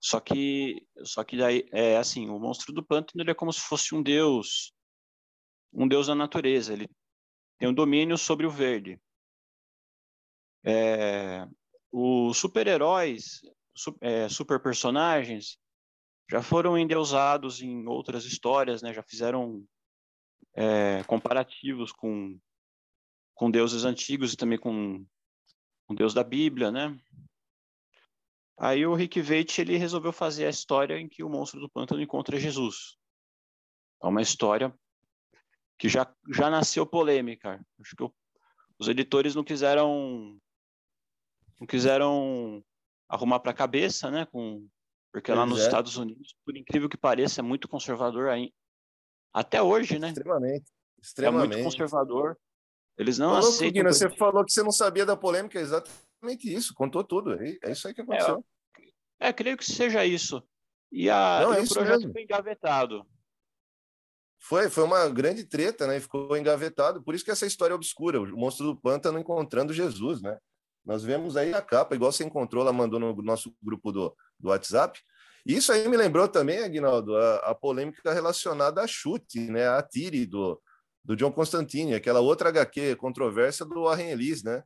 [0.00, 3.60] Só que, só que daí, é assim, o Monstro do Pântano ele é como se
[3.60, 4.72] fosse um deus.
[5.76, 6.88] Um deus da natureza, ele
[7.58, 8.98] tem um domínio sobre o verde.
[10.64, 11.46] É,
[11.92, 13.42] os super-heróis,
[14.00, 15.58] é, super personagens,
[16.30, 18.92] já foram endeusados em outras histórias, né?
[18.92, 19.64] Já fizeram
[20.54, 22.40] é, comparativos com
[23.34, 25.06] com deuses antigos e também com
[25.86, 26.98] com Deus da Bíblia, né?
[28.58, 32.00] Aí o Rick Veit ele resolveu fazer a história em que o monstro do pântano
[32.00, 32.96] encontra Jesus.
[34.02, 34.74] É uma história
[35.78, 37.60] que já já nasceu polêmica.
[37.80, 38.14] Acho que o,
[38.78, 40.38] os editores não quiseram
[41.60, 42.62] não quiseram
[43.08, 44.26] arrumar para a cabeça, né?
[44.26, 44.66] Com
[45.12, 45.62] porque lá nos é.
[45.64, 48.52] Estados Unidos, por incrível que pareça, é muito conservador aí.
[49.32, 50.08] Até hoje, né?
[50.08, 50.66] Extremamente.
[51.02, 51.52] Extremamente.
[51.52, 52.36] É muito conservador.
[52.98, 53.72] Eles não falou, aceitam.
[53.72, 57.34] Guina, você falou que você não sabia da polêmica, é exatamente isso, contou tudo.
[57.34, 58.44] É, é isso aí que aconteceu.
[59.18, 60.42] É, é creio que seja isso.
[60.92, 62.12] E, a, não, é o projeto mesmo.
[62.12, 63.06] foi engavetado.
[64.48, 65.98] Foi, foi uma grande treta, né?
[65.98, 67.02] Ficou engavetado.
[67.02, 70.38] Por isso que essa história é obscura, o monstro do pântano encontrando Jesus, né?
[70.84, 74.50] Nós vemos aí a capa, igual você encontrou, ela mandou no nosso grupo do, do
[74.50, 75.00] WhatsApp.
[75.44, 79.66] Isso aí me lembrou também, Aguinaldo, a, a polêmica relacionada a chute, né?
[79.66, 80.62] A tire do,
[81.04, 84.62] do John Constantine, aquela outra HQ controversa do Warren Ellis, né?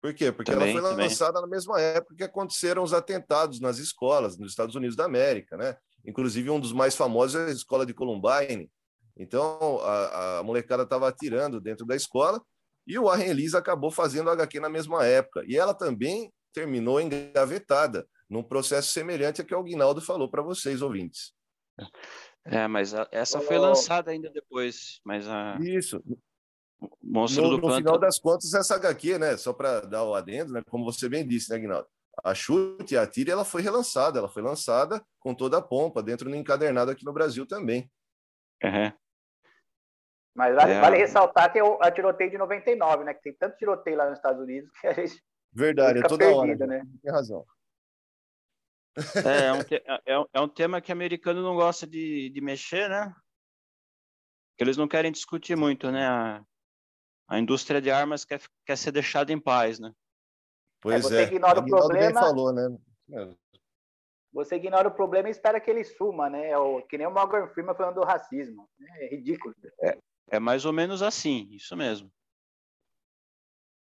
[0.00, 0.32] Por quê?
[0.32, 1.48] Porque também, ela foi lançada também.
[1.48, 5.76] na mesma época que aconteceram os atentados nas escolas nos Estados Unidos da América, né?
[6.04, 8.68] Inclusive um dos mais famosos é a escola de Columbine.
[9.16, 12.40] Então a, a molecada estava atirando dentro da escola
[12.86, 15.44] e o Warren Ellis acabou fazendo HQ na mesma época.
[15.46, 20.82] E ela também terminou engavetada num processo semelhante ao que o Guinaldo falou para vocês,
[20.82, 21.32] ouvintes.
[22.44, 25.58] É, mas a, essa foi lançada ainda depois, mas a...
[25.60, 26.02] Isso.
[27.00, 27.78] Monstro no, do no Pântano...
[27.78, 31.26] final das contas, essa HQ, né, só para dar o adendo, né, como você bem
[31.26, 31.86] disse, né, Guinaldo?
[32.24, 36.02] A Chute e a Tira, ela foi relançada, ela foi lançada com toda a pompa,
[36.02, 37.90] dentro do encadernado aqui no Brasil também.
[38.62, 38.92] Uhum.
[40.34, 40.80] Mas vale, é...
[40.80, 43.14] vale, ressaltar que é o tiroteio de 99, né?
[43.14, 45.22] Que tem tanto tiroteio lá nos Estados Unidos que a gente.
[45.52, 46.78] Verdade, é toda perdida, hora.
[46.78, 46.82] Né?
[47.02, 47.44] Tem razão.
[49.24, 52.40] É, é, um te, é, é, é, um tema que americano não gosta de, de
[52.40, 53.14] mexer, né?
[54.56, 56.06] Que eles não querem discutir muito, né?
[56.06, 56.42] A,
[57.28, 59.92] a indústria de armas quer, quer ser deixada em paz, né?
[60.80, 61.26] Pois é.
[61.26, 62.20] Você ignora o problema.
[62.20, 62.76] Falou, né?
[64.32, 66.50] Você ignora o problema e espera que ele suma, né?
[66.50, 68.68] É o, que nem o Morgan Freeman falando do racismo.
[68.80, 69.54] É ridículo.
[69.82, 69.98] É,
[70.30, 72.10] é mais ou menos assim, isso mesmo.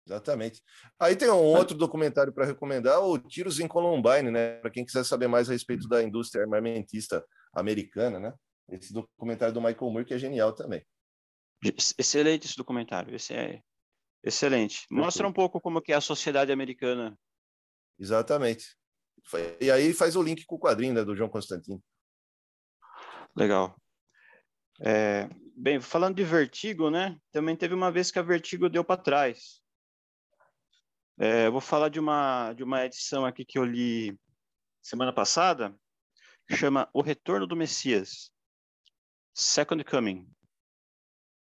[0.07, 0.63] Exatamente.
[1.01, 4.59] Aí tem um outro documentário para recomendar, o Tiros em Columbine, né?
[4.59, 8.33] Para quem quiser saber mais a respeito da indústria armamentista americana, né?
[8.71, 10.87] Esse documentário do Michael Moore que é genial também.
[11.99, 13.61] Excelente esse documentário, esse é
[14.23, 14.87] excelente.
[14.91, 17.19] Mostra um pouco como que é a sociedade americana.
[17.99, 18.77] Exatamente.
[19.61, 21.83] E aí faz o link com o quadrinho né, do João Constantino.
[23.35, 23.77] Legal.
[24.81, 27.19] É, bem, falando de Vertigo, né?
[27.33, 29.61] Também teve uma vez que a Vertigo deu para trás.
[31.19, 34.19] É, eu vou falar de uma, de uma edição aqui que eu li
[34.83, 35.75] semana passada,
[36.51, 38.31] chama O Retorno do Messias,
[39.35, 40.31] Second Coming.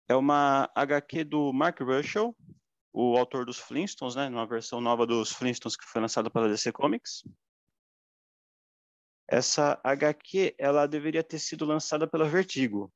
[0.07, 2.35] É uma HQ do Mark Russell,
[2.91, 6.71] o autor dos Flintstones, né, numa versão nova dos Flintstones que foi lançada pela DC
[6.71, 7.23] Comics.
[9.31, 12.91] Essa HQ, ela deveria ter sido lançada pela Vertigo.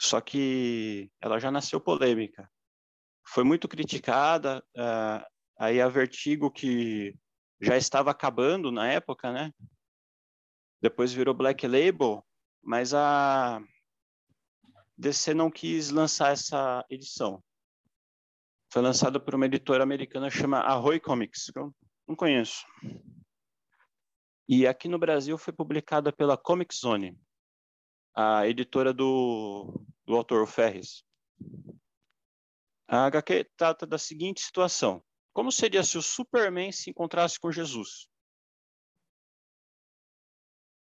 [0.00, 2.50] Só que ela já nasceu polêmica
[3.28, 4.64] foi muito criticada.
[4.74, 5.24] Uh,
[5.58, 7.14] aí a Vertigo, que
[7.60, 9.52] já estava acabando na época, né?
[10.80, 12.24] Depois virou Black Label,
[12.62, 13.60] mas a
[14.96, 17.42] DC não quis lançar essa edição.
[18.72, 21.74] Foi lançada por uma editora americana chamada Arroy Comics, eu
[22.06, 22.64] não conheço.
[24.48, 27.20] E aqui no Brasil foi publicada pela Comic Zone,
[28.14, 31.04] a editora do, do autor Ferris.
[32.88, 38.08] A HQ trata da seguinte situação: como seria se o Superman se encontrasse com Jesus?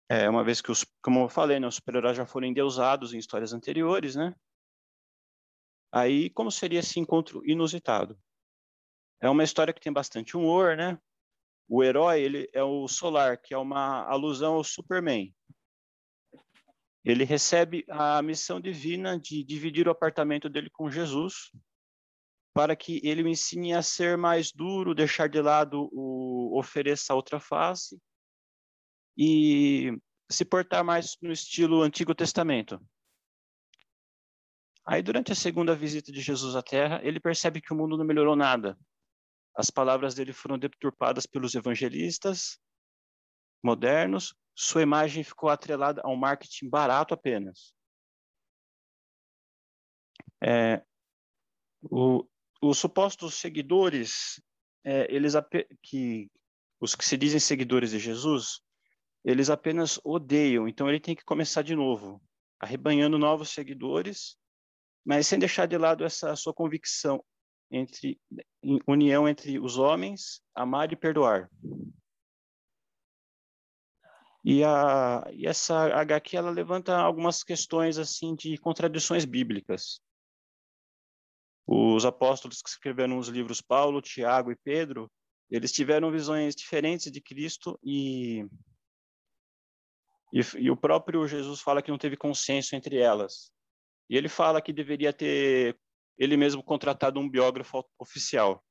[0.08, 3.18] É, uma vez que, os, como eu falei, né, os super-heróis já foram endeusados em
[3.18, 4.32] histórias anteriores, né?
[5.90, 8.16] Aí, como seria esse encontro inusitado?
[9.20, 10.96] É uma história que tem bastante humor, né?
[11.68, 15.34] O herói, ele é o Solar, que é uma alusão ao Superman.
[17.04, 21.50] Ele recebe a missão divina de dividir o apartamento dele com Jesus
[22.56, 27.38] para que ele o ensine a ser mais duro, deixar de lado o ofereça outra
[27.38, 28.00] face
[29.16, 29.92] e
[30.30, 32.80] se portar mais no estilo Antigo Testamento.
[34.86, 38.04] Aí, durante a segunda visita de Jesus à Terra, ele percebe que o mundo não
[38.06, 38.78] melhorou nada.
[39.56, 42.58] As palavras dele foram deturpadas pelos evangelistas
[43.64, 47.74] modernos, sua imagem ficou atrelada a um marketing barato apenas.
[50.42, 50.84] É,
[51.82, 52.26] o,
[52.62, 54.40] os supostos seguidores,
[54.84, 55.32] é, eles
[55.82, 56.30] que
[56.78, 58.60] os que se dizem seguidores de Jesus,
[59.24, 60.68] eles apenas odeiam.
[60.68, 62.22] Então ele tem que começar de novo,
[62.60, 64.36] arrebanhando novos seguidores,
[65.04, 67.24] mas sem deixar de lado essa sua convicção
[67.70, 68.20] entre
[68.86, 71.50] união entre os homens, amar e perdoar.
[74.44, 80.00] E, a, e essa HQ ela levanta algumas questões assim de contradições bíblicas.
[81.66, 85.10] Os apóstolos que escreveram os livros Paulo, Tiago e Pedro,
[85.50, 88.46] eles tiveram visões diferentes de Cristo e,
[90.32, 93.50] e, e o próprio Jesus fala que não teve consenso entre elas.
[94.08, 95.76] E ele fala que deveria ter
[96.18, 98.64] ele mesmo contratado um biógrafo oficial.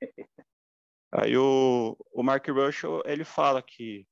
[1.12, 4.04] Aí o, o Mark Russell, ele fala que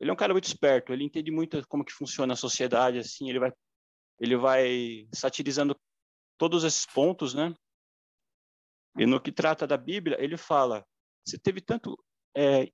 [0.00, 3.28] ele é um cara muito esperto, ele entende muito como que funciona a sociedade, assim,
[3.28, 3.52] ele vai,
[4.18, 5.78] ele vai satirizando
[6.38, 7.54] todos esses pontos, né?
[8.98, 10.86] E no que trata da Bíblia, ele fala,
[11.26, 11.98] você teve tanto,
[12.34, 12.70] é,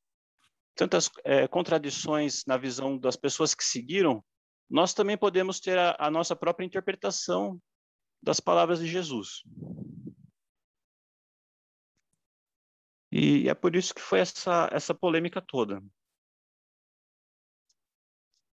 [0.76, 4.24] tantas é, contradições na visão das pessoas que seguiram,
[4.70, 7.60] nós também podemos ter a, a nossa própria interpretação
[8.22, 9.42] das palavras de Jesus.
[13.10, 15.82] E é por isso que foi essa, essa polêmica toda.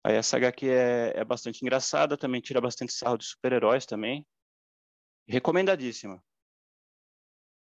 [0.03, 4.25] Aí essa HQ é, é bastante engraçada, também tira bastante sarro de super-heróis também.
[5.27, 6.23] Recomendadíssima.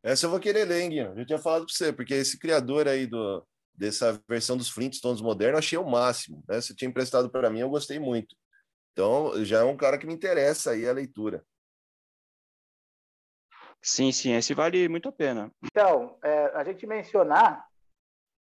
[0.03, 0.99] Essa eu vou querer ler, hein?
[1.17, 5.59] Eu tinha falado para você, porque esse criador aí do, dessa versão dos Flintstones moderno,
[5.59, 6.45] achei o máximo.
[6.49, 6.61] Né?
[6.61, 8.37] Você tinha emprestado para mim, eu gostei muito.
[8.93, 11.45] Então, já é um cara que me interessa aí a leitura.
[13.83, 15.51] Sim, sim, esse vale muito a pena.
[15.65, 17.67] Então, é, a gente mencionar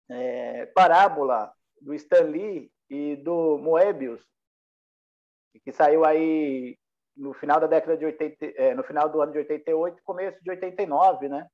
[0.09, 4.21] é, Parábola do Stan Lee e do Moebius,
[5.63, 6.77] que saiu aí
[7.15, 10.49] no final da década de 80, é, no final do ano de 88, começo de
[10.49, 11.47] 89, né?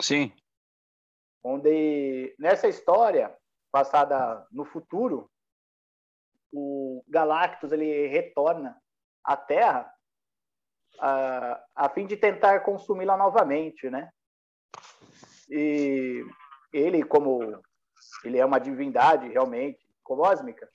[0.00, 0.32] Sim.
[1.42, 3.36] Onde nessa história
[3.70, 5.30] passada no futuro,
[6.52, 8.80] o Galactus ele retorna
[9.22, 9.93] à Terra
[10.98, 14.10] a, a fim de tentar consumi-la novamente, né?
[15.48, 16.24] E
[16.72, 17.62] ele, como
[18.24, 20.68] ele é uma divindade realmente cósmica,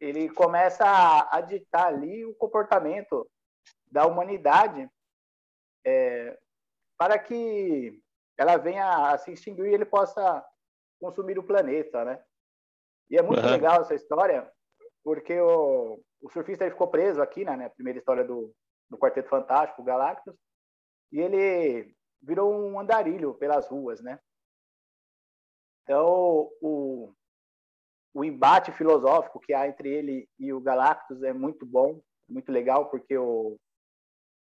[0.00, 3.28] ele começa a, a ditar ali o comportamento
[3.90, 4.88] da humanidade
[5.84, 6.38] é,
[6.98, 8.00] para que
[8.36, 10.44] ela venha a se extinguir e ele possa
[11.00, 12.22] consumir o planeta, né?
[13.08, 13.50] E é muito uhum.
[13.50, 14.50] legal essa história,
[15.04, 18.52] porque o, o surfista ficou preso aqui, né, na primeira história do,
[18.88, 20.34] do Quarteto Fantástico, Galactus,
[21.12, 24.18] e ele virou um andarilho pelas ruas, né?
[25.82, 27.12] Então, o,
[28.12, 32.90] o embate filosófico que há entre ele e o Galactus é muito bom, muito legal,
[32.90, 33.56] porque o,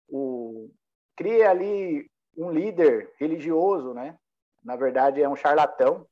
[0.08, 0.70] o
[1.16, 4.18] cria ali um líder religioso, né?
[4.62, 6.08] Na verdade, é um charlatão,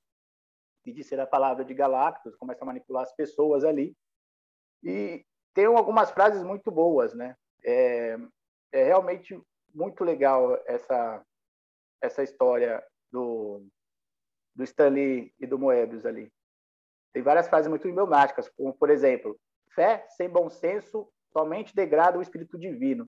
[0.84, 3.96] e de ser a palavra de Galactus, começa a manipular as pessoas ali.
[4.82, 7.36] E tem algumas frases muito boas, né?
[7.66, 8.16] É,
[8.72, 9.40] é realmente
[9.74, 11.24] muito legal essa,
[12.00, 13.66] essa história do,
[14.54, 16.32] do Stanley e do Moebius ali.
[17.12, 19.38] Tem várias frases muito emblemáticas, como, por exemplo,
[19.74, 23.06] fé sem bom senso somente degrada o espírito divino.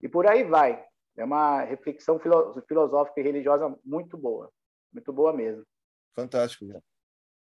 [0.00, 0.84] E por aí vai.
[1.16, 4.50] É uma reflexão filosófica e religiosa muito boa.
[4.92, 5.64] Muito boa mesmo.
[6.14, 6.64] Fantástico.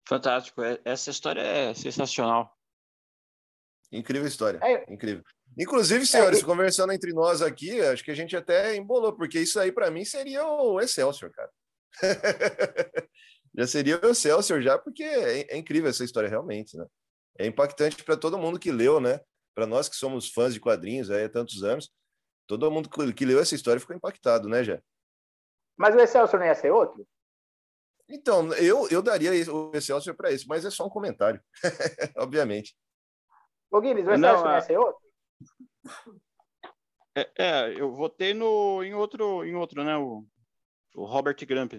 [0.06, 0.62] Fantástico.
[0.62, 2.56] É, essa história é sensacional.
[3.90, 4.60] Incrível história.
[4.62, 4.92] É.
[4.92, 5.24] Incrível.
[5.56, 9.58] Inclusive, senhores, é, conversando entre nós aqui, acho que a gente até embolou, porque isso
[9.60, 11.50] aí para mim seria o Excelsior, cara.
[13.56, 16.84] já seria o Excelsior já, porque é, é, incrível essa história realmente, né?
[17.38, 19.20] É impactante para todo mundo que leu, né?
[19.54, 21.88] Para nós que somos fãs de quadrinhos aí há tantos anos,
[22.48, 24.80] todo mundo que leu essa história ficou impactado, né, já?
[25.76, 27.06] Mas o Excelsior não ia ser outro?
[28.08, 31.40] Então, eu, eu daria o Excelsior para esse, mas é só um comentário,
[32.18, 32.76] obviamente.
[33.70, 35.03] Ô, Guinness, o Excelsior não, não ia ser outro?
[37.16, 39.96] É, é, eu votei no, em, outro, em outro, né?
[39.96, 40.26] O,
[40.96, 41.74] o Robert Grump.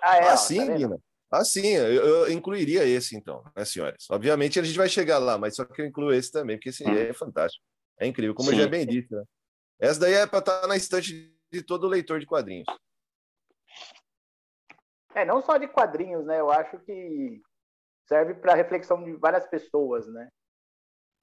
[0.00, 0.98] Ah, é, ah sim, tá Guina.
[1.30, 4.06] Ah, sim, eu, eu, incluiria esse, então, né, senhoras?
[4.10, 6.84] Obviamente a gente vai chegar lá, mas só que eu incluo esse também, porque esse
[6.84, 6.92] hum.
[6.92, 7.64] é fantástico.
[7.98, 8.56] É incrível, como sim.
[8.56, 9.14] já é bem dito.
[9.14, 9.24] Né?
[9.78, 12.66] Essa daí é para estar tá na estante de todo leitor de quadrinhos.
[15.14, 16.40] É, não só de quadrinhos, né?
[16.40, 17.40] Eu acho que
[18.06, 20.28] serve para reflexão de várias pessoas, né?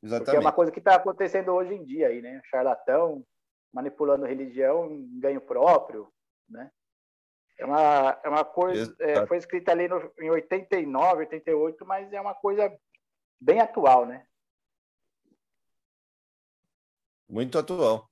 [0.07, 0.25] Exatamente.
[0.25, 2.41] Porque é uma coisa que está acontecendo hoje em dia aí, né?
[2.45, 3.23] Charlatão
[3.73, 6.07] manipulando religião em ganho próprio,
[6.49, 6.71] né?
[7.59, 12.21] É uma, é uma coisa, é, foi escrita ali no, em 89, 88, mas é
[12.21, 12.71] uma coisa
[13.39, 14.25] bem atual, né?
[17.27, 18.09] Muito atual.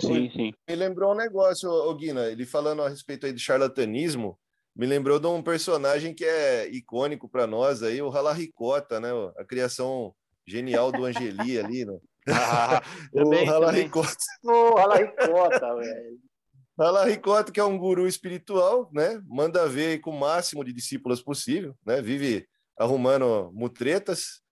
[0.00, 0.54] Sim, sim.
[0.66, 4.38] Me lembrou um negócio, o Guina, ele falando a respeito aí de charlatanismo,
[4.74, 9.10] me lembrou de um personagem que é icônico para nós aí, o Ricota, né?
[9.36, 10.14] A criação
[10.46, 11.98] genial do Angeli ali, né?
[12.26, 12.82] Ah,
[13.12, 14.16] o também, Ricota.
[14.42, 17.06] Pô, Ricota, velho.
[17.06, 19.20] Ricota, que é um guru espiritual, né?
[19.26, 22.00] Manda ver com o máximo de discípulos possível, né?
[22.00, 22.46] Vive
[22.78, 24.42] arrumando mutretas,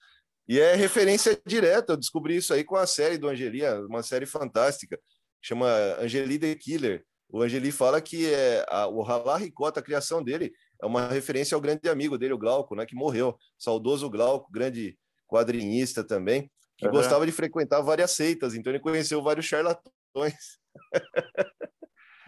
[0.49, 1.93] e é referência direta.
[1.93, 4.99] Eu descobri isso aí com a série do Angeli, uma série fantástica,
[5.41, 5.69] chama
[5.99, 7.05] Angeli the Killer.
[7.29, 11.55] O Angeli fala que é a, o Halá Ricota, a criação dele, é uma referência
[11.55, 13.37] ao grande amigo dele, o Glauco, né, que morreu.
[13.57, 14.99] Saudoso Glauco, grande
[15.33, 16.93] quadrinista também, que uhum.
[16.93, 20.59] gostava de frequentar várias seitas, então ele conheceu vários charlatões.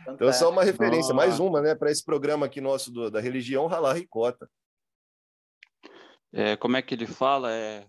[0.09, 3.69] então, só uma referência, mais uma, né, para esse programa aqui nosso do, da religião,
[3.69, 4.49] Halá Ricota.
[6.33, 7.53] É, como é que ele fala?
[7.53, 7.87] É,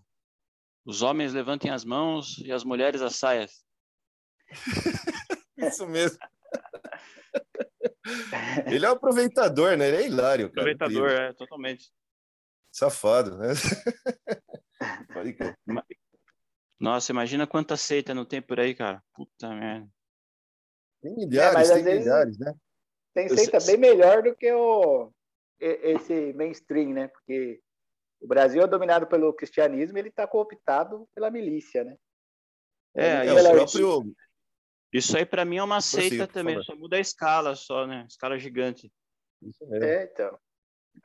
[0.86, 3.66] os homens levantem as mãos e as mulheres as saias.
[5.58, 6.20] Isso mesmo.
[8.68, 9.88] Ele é um aproveitador, né?
[9.88, 10.72] Ele é hilário, cara.
[10.72, 11.90] Aproveitador, é, totalmente.
[12.72, 13.54] Safado, né?
[16.80, 19.02] Nossa, imagina quanta seita não tem por aí, cara.
[19.14, 19.88] Puta merda.
[21.02, 22.54] Tem milhares, é, tem milhares, né?
[23.14, 25.12] Tem seita bem melhor do que o
[25.60, 27.08] esse mainstream, né?
[27.08, 27.62] Porque
[28.20, 31.96] o Brasil é dominado pelo cristianismo e ele está cooptado pela milícia, né?
[32.96, 34.16] É, é o próprio...
[34.92, 38.06] Isso aí para mim é uma seita também, só muda a escala só, né?
[38.08, 38.92] Escala gigante.
[39.74, 40.40] É, então.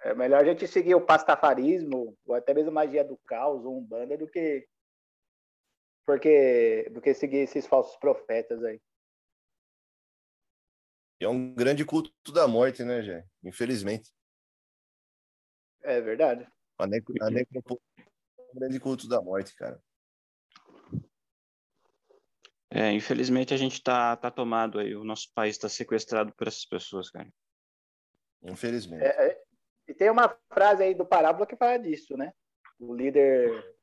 [0.03, 4.17] É melhor a gente seguir o pastafarismo, ou até mesmo magia do caos, ou umbanda,
[4.17, 4.67] do que
[6.07, 8.81] porque do que seguir esses falsos profetas aí.
[11.21, 13.25] É um grande culto da morte, né, Jé?
[13.45, 14.11] Infelizmente.
[15.83, 16.49] É verdade.
[16.79, 17.45] A, necro, a é
[18.55, 19.81] um grande culto da morte, cara.
[22.71, 26.65] É, infelizmente a gente está tá tomado aí, o nosso país está sequestrado por essas
[26.65, 27.29] pessoas, cara.
[28.43, 29.03] Infelizmente.
[29.03, 29.40] É, é,
[30.01, 32.33] tem uma frase aí do Parábola que fala disso, né?
[32.79, 33.77] O líder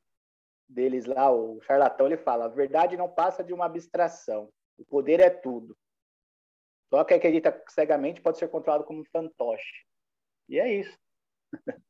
[0.68, 5.20] deles lá, o charlatão, ele fala: a verdade não passa de uma abstração, o poder
[5.20, 5.78] é tudo.
[6.90, 9.86] Só que acredita cegamente pode ser controlado como um fantoche.
[10.50, 10.98] E é isso.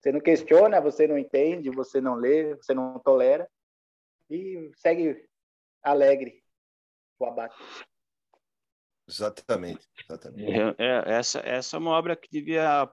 [0.00, 3.50] Você não questiona, você não entende, você não lê, você não tolera
[4.30, 5.28] e segue
[5.82, 6.40] alegre
[7.18, 7.56] o abate.
[9.08, 10.52] Exatamente, exatamente.
[10.52, 12.88] É, é, essa, essa é uma obra que devia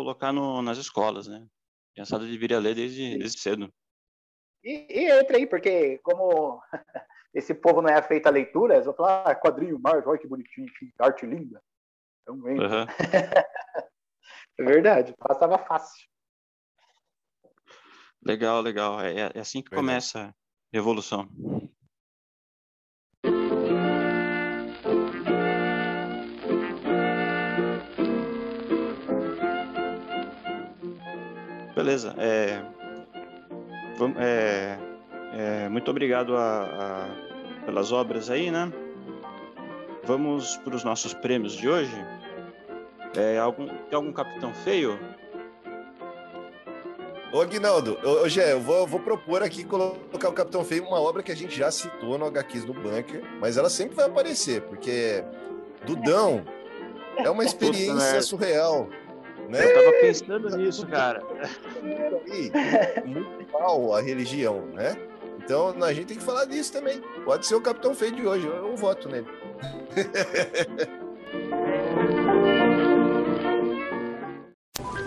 [0.00, 1.38] colocar no, nas escolas, né?
[1.38, 3.72] A criançada deveria ler desde, desde cedo.
[4.64, 6.60] E, e, entra aí, porque como
[7.34, 10.26] esse povo não é feito a leitura, eles vão falar, ah, quadrinho, Marvel, olha que
[10.26, 11.62] bonitinho, que arte linda.
[12.22, 12.86] Então, uhum.
[14.58, 16.08] é verdade, passava fácil.
[18.22, 19.00] Legal, legal.
[19.00, 19.86] É, é assim que Verdade.
[19.86, 20.34] começa a
[20.72, 21.28] revolução.
[31.82, 32.14] Beleza.
[32.18, 32.62] É,
[33.96, 34.78] vamos, é,
[35.32, 38.70] é, muito obrigado a, a, pelas obras aí, né?
[40.04, 41.94] Vamos para os nossos prêmios de hoje.
[43.16, 44.98] É, algum, tem algum capitão feio?
[47.32, 51.22] Ô, Aguinaldo, ô, Gé, eu vou, vou propor aqui colocar o Capitão Feio, uma obra
[51.22, 55.24] que a gente já citou no HQs do Bunker, mas ela sempre vai aparecer, porque
[55.86, 56.44] Dudão
[57.16, 58.88] é uma experiência surreal.
[59.50, 59.64] Né?
[59.64, 61.22] Eu tava pensando nisso, cara.
[63.04, 64.96] muito mal a religião, né?
[65.42, 67.00] Então a gente tem que falar disso também.
[67.24, 69.26] Pode ser o Capitão Feio de hoje, eu, eu voto nele.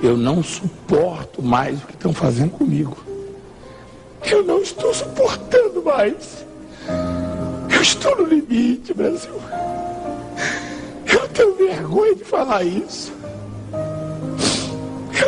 [0.03, 2.97] Eu não suporto mais o que estão fazendo comigo.
[4.29, 6.45] Eu não estou suportando mais.
[7.73, 9.33] Eu estou no limite, Brasil.
[11.05, 13.13] Eu tenho vergonha de falar isso.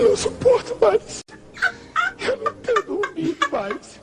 [0.06, 1.20] Eu não suporto mais.
[2.20, 4.00] Eu não tenho dormido mais.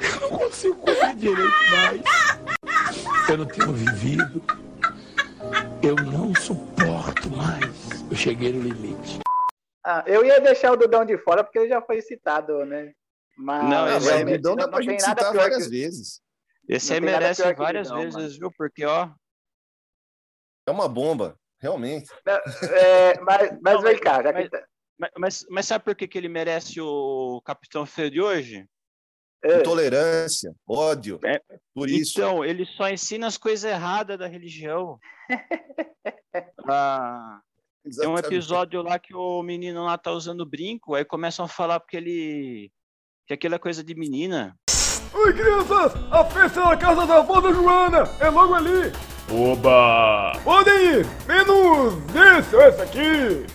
[0.00, 3.28] Eu não consigo comer direito mais.
[3.28, 4.42] Eu não tenho vivido.
[5.82, 8.10] Eu não suporto mais.
[8.10, 9.18] Eu cheguei no limite.
[9.84, 12.94] Ah, eu ia deixar o Dudão de fora porque ele já foi citado, né?
[13.36, 15.70] Mas não, esse é, o Dudão dá pra gente citar várias que...
[15.72, 16.22] vezes.
[16.66, 18.38] Esse aí merece várias Dudão, vezes, mano.
[18.38, 18.52] viu?
[18.56, 19.10] Porque, ó.
[20.66, 22.10] É uma bomba, realmente.
[22.72, 24.48] É, mas, mas não, vem cá, já que...
[24.48, 24.65] Tá- mas,
[25.18, 28.66] mas, mas, sabe por que, que ele merece o Capitão Feio de hoje?
[29.44, 29.60] É.
[29.60, 31.20] Intolerância, ódio.
[31.24, 31.40] É,
[31.74, 32.18] por isso.
[32.18, 34.98] Então, ele só ensina as coisas erradas da religião.
[36.68, 37.40] ah.
[37.96, 41.78] Tem um episódio lá que o menino lá tá usando brinco, aí começam a falar
[41.78, 42.72] porque ele.
[43.26, 44.58] que aquilo é coisa de menina.
[45.12, 45.92] Oi, crianças!
[46.10, 48.10] A festa é na casa da avó da Joana!
[48.20, 48.92] É logo ali!
[49.30, 50.32] Oba!
[50.42, 51.06] Podem ir!
[51.26, 51.94] Menos
[52.38, 53.46] esse ou esse aqui!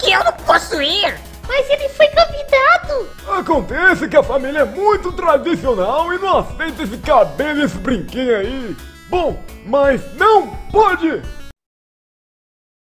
[0.00, 1.14] Que eu não posso ir?
[1.48, 3.08] Mas ele foi convidado!
[3.40, 8.36] Acontece que a família é muito tradicional e não aceita esse cabelo e esse brinquinho
[8.36, 8.76] aí!
[9.08, 11.22] Bom, mas não pode!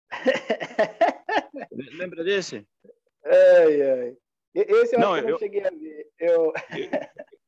[1.98, 2.66] Lembra desse?
[3.26, 4.18] Ai, ai.
[4.56, 6.08] Esse eu Não, acho que eu não cheguei a ver.
[6.20, 6.54] Eu...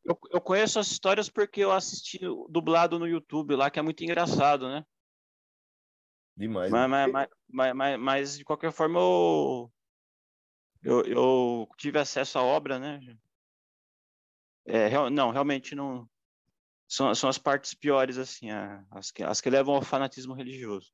[0.05, 2.19] Eu, eu conheço as histórias porque eu assisti
[2.49, 4.83] dublado no YouTube lá, que é muito engraçado, né?
[6.39, 6.71] Demais.
[6.71, 9.69] Mas, mas, mas, mas, mas- mas, de qualquer forma eu,
[10.81, 13.01] eu, eu tive acesso à obra, né?
[14.65, 16.09] É, real- não, realmente não.
[16.87, 20.93] São, são as partes piores, assim, a- as que, as que levam ao fanatismo religioso.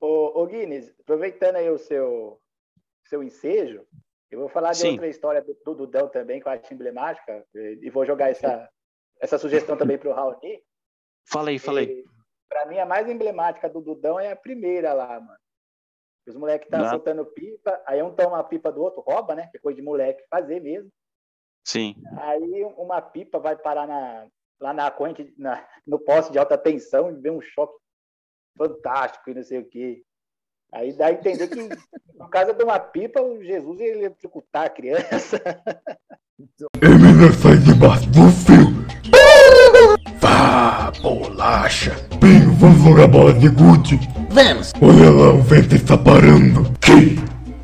[0.00, 2.40] Ô, ô Guinness, aproveitando aí o seu,
[3.04, 3.84] seu ensejo,
[4.30, 4.90] eu vou falar de Sim.
[4.92, 8.70] outra história do, do Dudão também, que eu acho emblemática, e, e vou jogar essa,
[9.20, 10.62] essa sugestão também para o Raoni.
[11.26, 12.04] Fala aí.
[12.54, 15.38] Para mim, a mais emblemática do Dudão é a primeira lá, mano.
[16.24, 16.90] Os moleques estão Ah.
[16.90, 19.48] soltando pipa, aí um toma a pipa do outro, rouba, né?
[19.50, 20.88] Que é coisa de moleque fazer mesmo.
[21.66, 21.96] Sim.
[22.16, 24.28] Aí uma pipa vai parar na,
[24.60, 27.74] lá na corrente, na, no poste de alta tensão e vem um choque
[28.56, 30.04] fantástico e não sei o quê.
[30.72, 31.56] Aí dá a entender que,
[32.16, 35.42] por causa de uma pipa, o Jesus ia eletrocutar a criança.
[36.82, 38.84] É melhor sair debaixo do fio.
[41.00, 41.94] Bolacha.
[42.20, 43.98] Bem, vamos jogar bola de gude.
[44.30, 44.72] Vamos!
[44.80, 46.64] Olha lá, o vento está parando.
[46.80, 47.16] Que?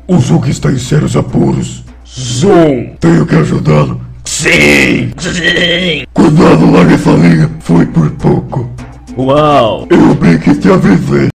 [0.07, 1.83] O Zuki está em sérios apuros.
[2.05, 3.99] Zoom, tenho que ajudá-lo.
[4.25, 5.11] Sim!
[5.17, 6.05] Sim!
[6.13, 7.49] Cuidado, larga essa linha.
[7.61, 8.69] Foi por pouco.
[9.17, 9.87] Uau!
[9.89, 11.29] Eu bem que te avisei.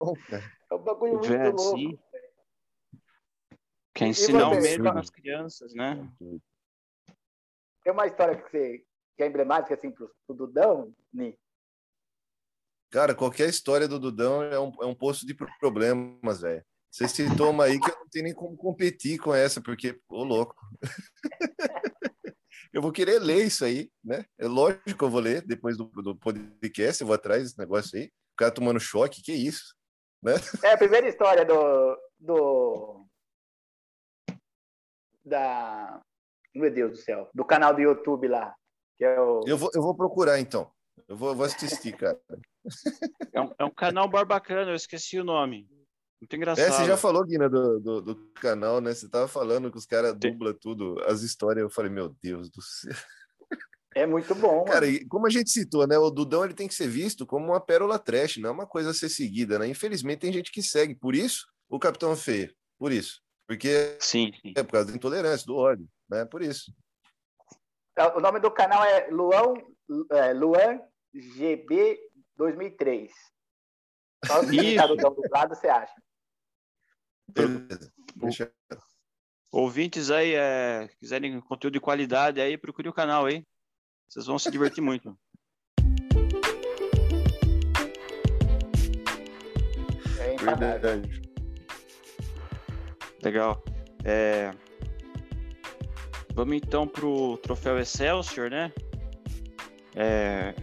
[0.71, 1.99] É um bagulho muito Vê louco.
[3.95, 6.07] Quer E ensinar o medo nas crianças, né?
[7.83, 8.83] Tem uma história que, você,
[9.17, 11.35] que é emblemática assim pro, pro Dudão, Ni.
[12.97, 16.65] Cara, qualquer história do Dudão é um, é um poço de pro- problemas, velho.
[16.91, 20.25] Você citou uma aí que eu não tenho nem como competir com essa, porque, ô
[20.25, 20.57] louco.
[22.73, 24.25] eu vou querer ler isso aí, né?
[24.39, 27.99] É lógico que eu vou ler depois do, do podcast, eu vou atrás desse negócio
[27.99, 28.07] aí.
[28.07, 29.75] O cara tomando choque, que isso?
[30.23, 30.33] Né?
[30.63, 31.99] É a primeira história do.
[32.19, 33.07] do
[35.23, 36.01] da.
[36.55, 37.29] Meu Deus do céu.
[37.35, 38.57] Do canal do YouTube lá.
[38.97, 39.43] Que é o.
[39.47, 40.73] Eu vou, eu vou procurar, então.
[41.07, 42.19] Eu vou, eu vou assistir, cara.
[43.33, 45.69] É um, é um canal barbacana, eu esqueci o nome.
[46.21, 46.67] Muito engraçado.
[46.67, 48.95] É, você já falou, Guina, do, do, do canal, né?
[48.95, 51.63] Você tava falando que os caras dublam tudo, as histórias.
[51.63, 52.95] Eu falei, meu Deus do céu.
[53.95, 54.93] É muito bom, Cara, mano.
[54.99, 55.97] e como a gente citou, né?
[55.97, 58.91] O Dudão ele tem que ser visto como uma pérola trash, não é uma coisa
[58.91, 59.67] a ser seguida, né?
[59.67, 60.95] Infelizmente tem gente que segue.
[60.95, 62.55] Por isso, o Capitão Feio.
[62.79, 63.23] Por isso.
[63.49, 64.53] Porque Sim, sim.
[64.55, 66.27] é por causa da intolerância, do ódio, né?
[66.27, 66.75] Por isso.
[68.15, 69.55] O nome do canal é Luan,
[70.11, 70.79] é, Luan
[71.15, 71.99] GB
[72.37, 73.13] 2003.
[74.25, 75.95] Só se do lado, você acha.
[77.29, 77.93] Beleza.
[78.17, 78.53] Deixa...
[79.53, 83.45] Ouvintes aí, é, quiserem conteúdo de qualidade aí, procure o canal aí.
[84.09, 85.17] Vocês vão se divertir muito.
[90.19, 90.37] É.
[90.37, 91.23] Verdade.
[93.23, 93.65] Legal.
[94.05, 94.51] É,
[96.37, 98.71] Vamos então pro troféu Excelsior, né?
[99.95, 100.55] É,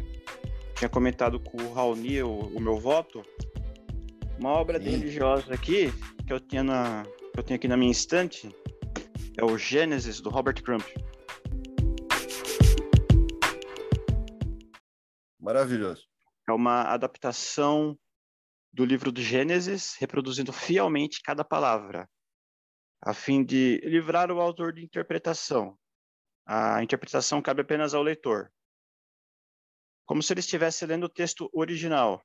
[0.83, 3.23] Tinha comentado com o Raoni o, o meu voto.
[4.37, 4.89] Uma obra Sim.
[4.89, 5.89] religiosa aqui,
[6.27, 8.53] que eu, tinha na, que eu tenho aqui na minha estante,
[9.37, 10.83] é o Gênesis, do Robert Crumb.
[15.39, 16.05] Maravilhoso.
[16.49, 17.97] É uma adaptação
[18.73, 22.09] do livro do Gênesis, reproduzindo fielmente cada palavra,
[23.01, 25.77] a fim de livrar o autor de interpretação.
[26.45, 28.51] A interpretação cabe apenas ao leitor.
[30.05, 32.21] Como se ele estivesse lendo o texto original.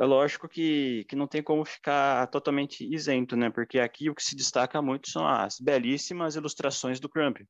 [0.00, 3.50] É lógico que, que não tem como ficar totalmente isento, né?
[3.50, 7.40] Porque aqui o que se destaca muito são as belíssimas ilustrações do Crump.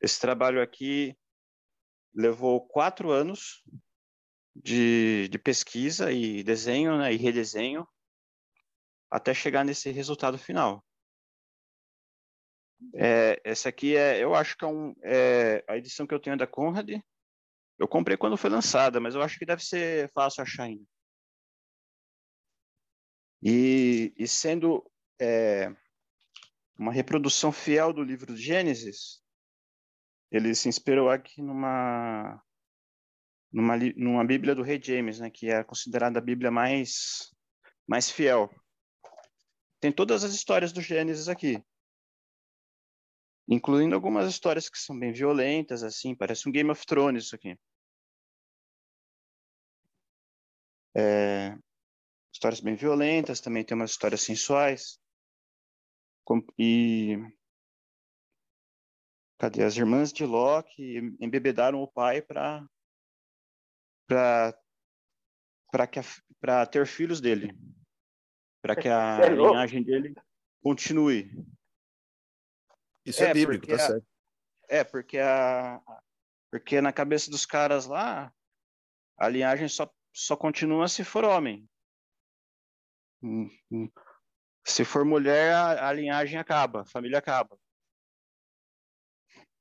[0.00, 1.16] Esse trabalho aqui
[2.14, 3.62] levou quatro anos
[4.54, 7.86] de, de pesquisa e desenho né, e redesenho
[9.10, 10.84] até chegar nesse resultado final.
[12.94, 16.34] É, essa aqui é, eu acho que é, um, é a edição que eu tenho
[16.34, 16.90] é da Conrad.
[17.78, 20.84] Eu comprei quando foi lançada, mas eu acho que deve ser fácil achar ainda.
[23.42, 24.88] E, e sendo
[25.20, 25.74] é,
[26.78, 29.20] uma reprodução fiel do livro de Gênesis,
[30.30, 32.42] ele se inspirou aqui numa
[33.52, 37.30] numa, numa Bíblia do Rei James, né, que é considerada a Bíblia mais
[37.86, 38.48] mais fiel.
[39.80, 41.62] Tem todas as histórias do Gênesis aqui.
[43.52, 47.58] Incluindo algumas histórias que são bem violentas, assim, parece um Game of Thrones isso aqui.
[50.96, 51.56] É,
[52.32, 54.98] histórias bem violentas, também tem umas histórias sensuais.
[56.58, 57.18] E
[59.38, 62.66] cadê as irmãs de Loki embebedaram o pai para
[64.06, 64.58] para
[65.70, 66.00] para que
[66.40, 67.52] para ter filhos dele,
[68.62, 70.14] para que a é linhagem dele
[70.62, 71.30] continue.
[73.04, 74.06] Isso é, é bíblico, tá certo.
[74.68, 75.80] É, porque a
[76.50, 78.32] porque na cabeça dos caras lá
[79.16, 81.68] a linhagem só só continua se for homem.
[83.22, 83.90] Hum, hum.
[84.64, 87.58] Se for mulher, a, a linhagem acaba, a família acaba.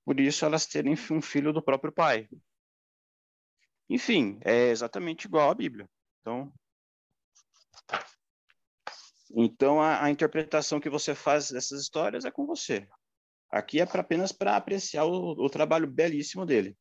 [0.04, 2.28] Por isso elas terem um filho do próprio pai.
[3.90, 5.90] Enfim, é exatamente igual à Bíblia.
[6.20, 6.54] Então,
[9.34, 12.88] então a, a interpretação que você faz dessas histórias é com você.
[13.52, 16.78] Aqui é pra, apenas para apreciar o, o trabalho belíssimo dele.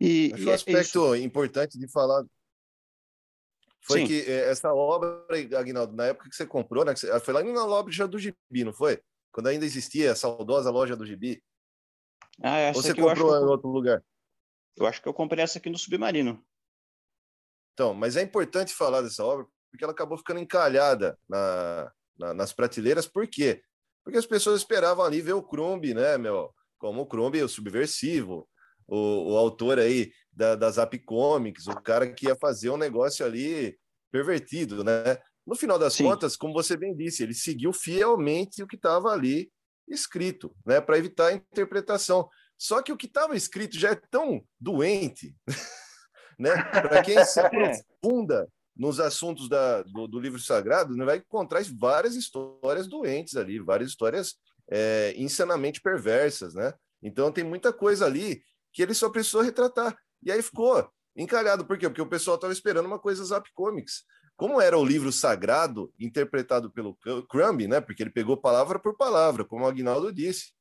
[0.00, 2.24] E, Acho e um é aspecto é importante de falar
[3.86, 4.06] foi Sim.
[4.06, 5.24] que eh, essa obra,
[5.56, 8.72] Agnaldo, na época que você comprou, né, você, foi lá na loja do Gibi, não
[8.72, 9.00] foi?
[9.30, 11.40] Quando ainda existia a saudosa loja do Gibi.
[12.42, 14.04] Ah, essa Ou você comprou em outro lugar?
[14.76, 16.44] Eu acho que eu comprei essa aqui no Submarino.
[17.74, 22.52] Então, mas é importante falar dessa obra porque ela acabou ficando encalhada na, na, nas
[22.52, 23.06] prateleiras.
[23.06, 23.62] Por quê?
[24.04, 26.54] Porque as pessoas esperavam ali ver o Crumb, né, meu?
[26.78, 28.48] Como o Crumb, o subversivo,
[28.86, 33.24] o, o autor aí da, da Zap Comics, o cara que ia fazer um negócio
[33.24, 33.76] ali
[34.12, 35.18] pervertido, né?
[35.46, 36.04] No final das Sim.
[36.04, 39.50] contas, como você bem disse, ele seguiu fielmente o que estava ali
[39.88, 42.28] escrito, né, para evitar a interpretação.
[42.58, 45.34] Só que o que estava escrito já é tão doente,
[46.38, 46.50] né?
[46.64, 52.14] Para quem se aprofunda nos assuntos da, do, do, livro sagrado, né, vai encontrar várias
[52.14, 54.34] histórias doentes ali, várias histórias
[54.70, 56.74] é, insanamente perversas, né?
[57.02, 59.96] Então tem muita coisa ali que ele só precisou retratar.
[60.22, 61.64] E aí ficou encalhado.
[61.64, 61.88] Por quê?
[61.88, 64.04] Porque o pessoal estava esperando uma coisa Zap Comics.
[64.36, 66.94] Como era o livro sagrado, interpretado pelo
[67.28, 67.80] Crumb, né?
[67.80, 70.52] Porque ele pegou palavra por palavra, como o Agnaldo disse.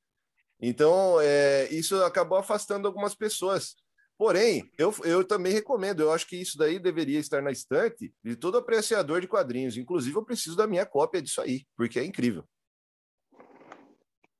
[0.61, 3.75] Então, é, isso acabou afastando algumas pessoas.
[4.17, 8.35] Porém, eu, eu também recomendo, eu acho que isso daí deveria estar na estante de
[8.35, 9.75] todo apreciador de quadrinhos.
[9.75, 12.47] Inclusive, eu preciso da minha cópia disso aí, porque é incrível.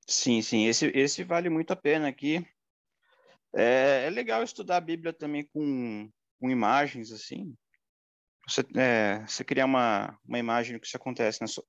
[0.07, 2.45] Sim, sim, esse, esse vale muito a pena aqui.
[3.53, 6.09] É, é legal estudar a Bíblia também com,
[6.39, 7.53] com imagens, assim.
[8.47, 11.65] Você, é, você criar uma, uma imagem do que isso acontece na sua,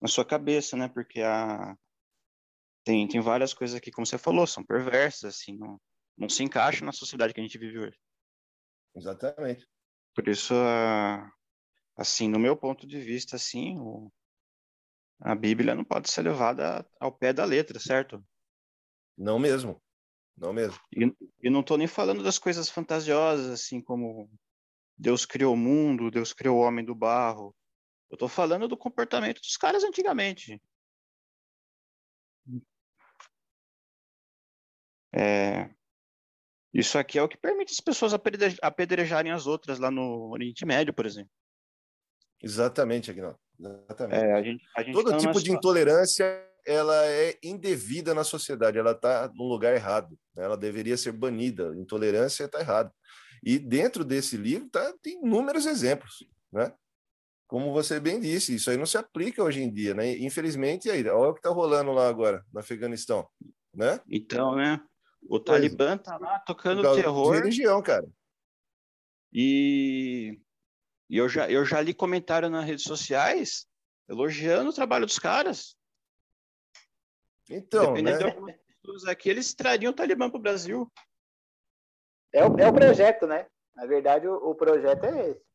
[0.00, 0.88] na sua cabeça, né?
[0.88, 1.76] Porque a,
[2.84, 5.78] tem, tem várias coisas aqui, como você falou, são perversas, assim, não,
[6.16, 7.98] não se encaixam na sociedade que a gente vive hoje.
[8.94, 9.66] Exatamente.
[10.14, 10.54] Por isso,
[11.96, 14.12] assim, no meu ponto de vista, assim, o,
[15.20, 18.24] a Bíblia não pode ser levada ao pé da letra, certo?
[19.16, 19.80] Não mesmo.
[20.36, 20.78] Não mesmo.
[20.96, 24.30] E, e não estou nem falando das coisas fantasiosas, assim como
[24.96, 27.54] Deus criou o mundo, Deus criou o homem do barro.
[28.10, 30.60] Eu estou falando do comportamento dos caras antigamente.
[35.12, 35.70] É,
[36.72, 38.12] isso aqui é o que permite as pessoas
[38.62, 41.30] apedrejarem as outras lá no Oriente Médio, por exemplo.
[42.42, 43.38] Exatamente, Aguinaldo.
[43.58, 44.24] Exatamente.
[44.24, 48.92] É, a gente, a gente Todo tipo de intolerância ela é indevida na sociedade, ela
[48.92, 50.44] está no lugar errado, né?
[50.44, 52.92] ela deveria ser banida, intolerância está errado.
[53.42, 56.72] E dentro desse livro tá, tem inúmeros exemplos, né?
[57.48, 60.16] Como você bem disse, isso aí não se aplica hoje em dia, né?
[60.18, 63.26] Infelizmente, aí, olha o que está rolando lá agora, no Afeganistão,
[63.74, 64.00] né?
[64.08, 64.80] Então, né?
[65.22, 67.32] O Talibã tá lá tocando terror.
[67.32, 68.08] De religião, cara.
[69.32, 70.40] E,
[71.08, 73.66] e eu, já, eu já li comentário nas redes sociais
[74.08, 75.76] elogiando o trabalho dos caras.
[77.48, 78.18] Então, Dependendo né?
[78.18, 80.92] de algumas pessoas aqui, eles trariam o Talibã para o Brasil.
[82.32, 83.46] É o, é o projeto, né?
[83.74, 85.50] Na verdade, o, o projeto é esse.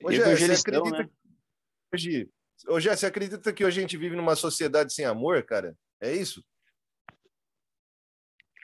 [0.00, 1.10] Hoje, você acredita né?
[1.92, 2.30] hoje,
[2.68, 5.76] hoje, você acredita que hoje a gente vive numa sociedade sem amor, cara?
[6.00, 6.44] É isso?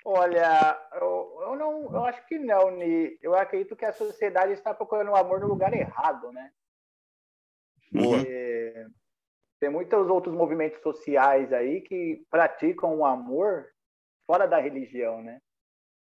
[0.04, 3.18] Olha, eu, eu não, eu acho que não, Ni.
[3.22, 6.52] Eu acredito que a sociedade está procurando o amor no lugar errado, né?
[7.90, 8.18] Boa.
[8.18, 8.86] E,
[9.58, 13.66] tem muitos outros movimentos sociais aí que praticam o amor
[14.26, 15.40] fora da religião, né?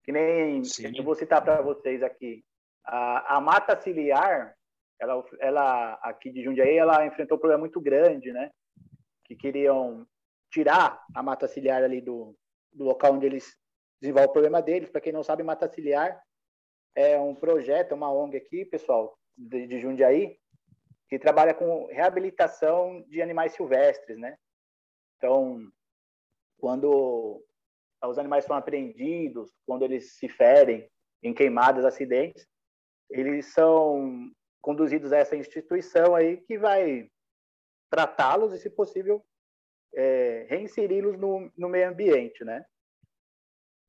[0.03, 0.91] Que nem Sim.
[0.93, 2.43] eu vou citar para vocês aqui.
[2.83, 4.53] A, a, mata ciliar,
[4.99, 8.51] ela, ela aqui de Jundiaí, ela enfrentou um problema muito grande, né?
[9.23, 10.05] Que queriam
[10.51, 12.35] tirar a mata ciliar ali do,
[12.73, 13.57] do local onde eles
[14.01, 14.89] desenvolvem o problema deles.
[14.89, 16.21] Para quem não sabe, mata ciliar
[16.95, 20.39] é um projeto, uma ONG aqui, pessoal, de, de Jundiaí,
[21.07, 24.37] que trabalha com reabilitação de animais silvestres, né?
[25.17, 25.61] Então,
[26.59, 27.43] quando
[28.03, 30.89] os animais são apreendidos, quando eles se ferem
[31.21, 32.47] em queimadas, acidentes,
[33.09, 34.31] eles são
[34.61, 37.09] conduzidos a essa instituição aí que vai
[37.89, 39.25] tratá-los e, se possível,
[39.93, 42.65] é, reinseri-los no, no meio ambiente, né?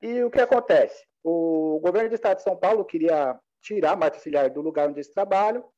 [0.00, 1.06] E o que acontece?
[1.22, 4.98] O governo do estado de São Paulo queria tirar a Marta Ciliar do lugar onde
[4.98, 5.68] eles trabalham,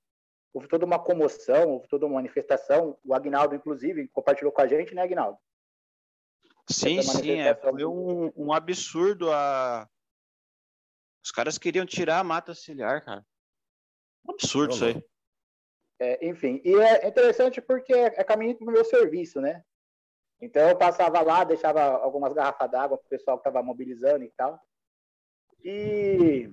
[0.53, 4.95] houve toda uma comoção, houve toda uma manifestação, o Agnaldo, inclusive, compartilhou com a gente,
[4.95, 5.39] né, Agnaldo?
[6.69, 9.89] Sim, sim, é, foi um, um absurdo a...
[11.25, 13.25] Os caras queriam tirar a mata ciliar, cara.
[14.27, 15.05] Um absurdo isso aí.
[15.99, 19.63] É, enfim, e é interessante porque é caminho para o meu serviço, né?
[20.41, 24.31] Então eu passava lá, deixava algumas garrafas d'água para o pessoal que estava mobilizando e
[24.31, 24.59] tal.
[25.63, 26.51] E,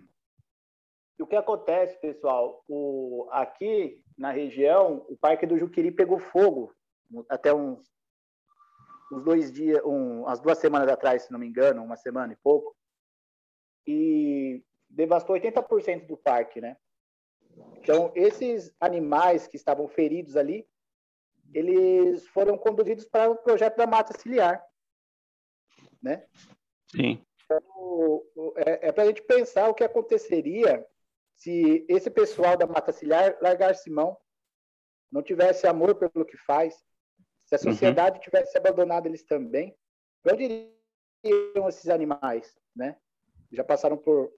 [1.18, 2.64] e, o que acontece, pessoal?
[2.68, 6.76] O, aqui na região, o Parque do Juquiri pegou fogo
[7.30, 7.90] até uns,
[9.12, 12.38] uns dois dias, um, umas duas semanas atrás, se não me engano, uma semana e
[12.38, 12.76] pouco.
[13.88, 16.76] E devastou 80% do parque, né?
[17.78, 20.68] Então, esses animais que estavam feridos ali,
[21.54, 24.64] eles foram conduzidos para o projeto da mata ciliar,
[26.02, 26.26] né?
[26.92, 27.24] Sim.
[27.44, 28.24] Então,
[28.58, 30.86] é, é para a gente pensar o que aconteceria
[31.36, 34.18] se esse pessoal da mata ciliar largasse mão,
[35.12, 36.76] não tivesse amor pelo que faz,
[37.46, 37.72] se a uhum.
[37.72, 38.24] sociedade uhum.
[38.24, 39.76] tivesse abandonado eles também,
[40.22, 40.74] para onde
[41.24, 42.98] iriam esses animais, né?
[43.52, 44.34] Já passaram por,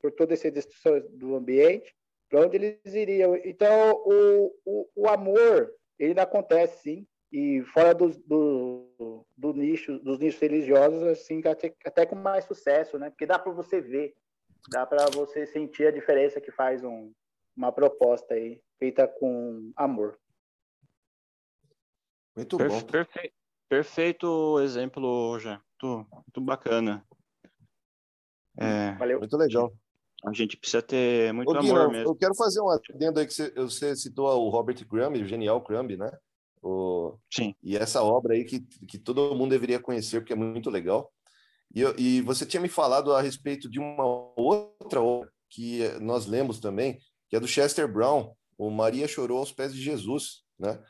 [0.00, 1.94] por toda essa destruição do ambiente,
[2.28, 3.36] para onde eles iriam?
[3.36, 10.18] Então, o, o, o amor ele acontece sim e fora do, do, do, nicho, dos
[10.18, 13.10] nichos religiosos, assim, até, até com mais sucesso, né?
[13.10, 14.14] Porque dá para você ver,
[14.70, 17.12] dá para você sentir a diferença que faz um,
[17.56, 20.18] uma proposta aí, feita com amor.
[22.36, 22.82] Muito bom.
[22.82, 23.32] Perfe
[23.68, 25.60] perfeito exemplo, já.
[25.82, 27.04] Muito, muito bacana.
[28.58, 29.18] É, Valeu.
[29.18, 29.72] Muito legal.
[30.26, 32.10] A gente precisa ter muito Ô, amor mesmo.
[32.10, 35.62] Eu quero fazer um adendo aí que você, você citou o Robert Crumb, o genial
[35.62, 36.10] Crumb, né?
[36.60, 37.16] O...
[37.32, 37.54] Sim.
[37.62, 41.12] E essa obra aí que, que todo mundo deveria conhecer, porque é muito legal.
[41.72, 44.04] E, e você tinha me falado a respeito de uma
[44.36, 46.98] outra obra que nós lemos também,
[47.28, 50.82] que é do Chester Brown, o Maria Chorou aos Pés de Jesus, né?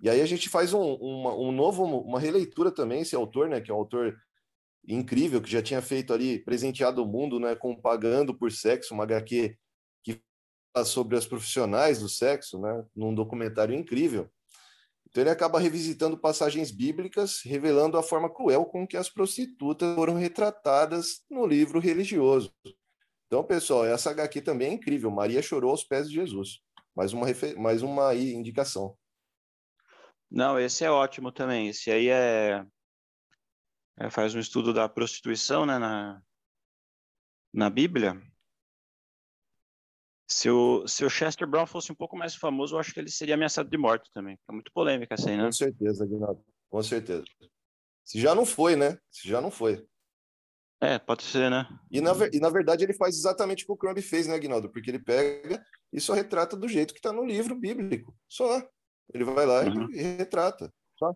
[0.00, 3.60] E aí a gente faz um, uma, um novo, uma releitura também, esse autor, né,
[3.60, 4.14] que é um autor
[4.86, 9.04] incrível, que já tinha feito ali, presenteado o mundo, né, com Pagando por Sexo, uma
[9.04, 9.56] HQ
[10.02, 10.20] que
[10.72, 14.30] fala sobre as profissionais do sexo, né, num documentário incrível.
[15.08, 20.14] Então ele acaba revisitando passagens bíblicas, revelando a forma cruel com que as prostitutas foram
[20.14, 22.52] retratadas no livro religioso.
[23.26, 25.10] Então, pessoal, essa HQ também é incrível.
[25.10, 26.60] Maria chorou aos pés de Jesus.
[26.96, 27.26] Mais uma,
[27.56, 28.96] mais uma indicação.
[30.30, 31.68] Não, esse é ótimo também.
[31.68, 32.64] Esse aí é
[33.98, 36.22] é, faz um estudo da prostituição né, na,
[37.52, 38.20] na Bíblia.
[40.26, 43.10] Se o, se o Chester Brown fosse um pouco mais famoso, eu acho que ele
[43.10, 44.38] seria ameaçado de morte também.
[44.48, 45.44] É muito polêmica essa aí, né?
[45.44, 46.44] Com certeza, Aguinaldo.
[46.68, 47.24] Com certeza.
[48.04, 48.98] Se já não foi, né?
[49.10, 49.86] Se já não foi.
[50.80, 51.66] É, pode ser, né?
[51.90, 54.70] E na, e na verdade ele faz exatamente o que o Crumb fez, né, Aguinaldo?
[54.70, 58.14] Porque ele pega e só retrata do jeito que está no livro bíblico.
[58.28, 58.60] Só.
[59.12, 59.90] Ele vai lá uhum.
[59.92, 60.72] e retrata.
[60.98, 61.14] Só.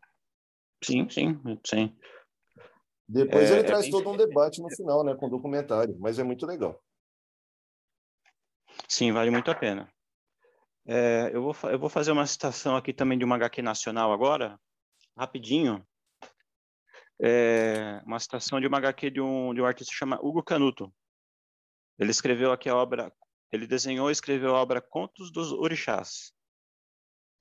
[0.83, 1.97] Sim, sim, sim.
[3.09, 6.23] Depois é, ele é traz todo um debate no final, né, com documentário, mas é
[6.23, 6.79] muito legal.
[8.87, 9.91] Sim, vale muito a pena.
[10.87, 14.61] É, eu, vou, eu vou fazer uma citação aqui também de uma HQ nacional agora,
[15.17, 15.87] rapidinho.
[17.21, 20.93] É, uma citação de uma HQ de um, de um artista chamado Hugo Canuto.
[21.99, 23.13] Ele escreveu aqui a obra,
[23.51, 26.33] ele desenhou e escreveu a obra Contos dos Orixás.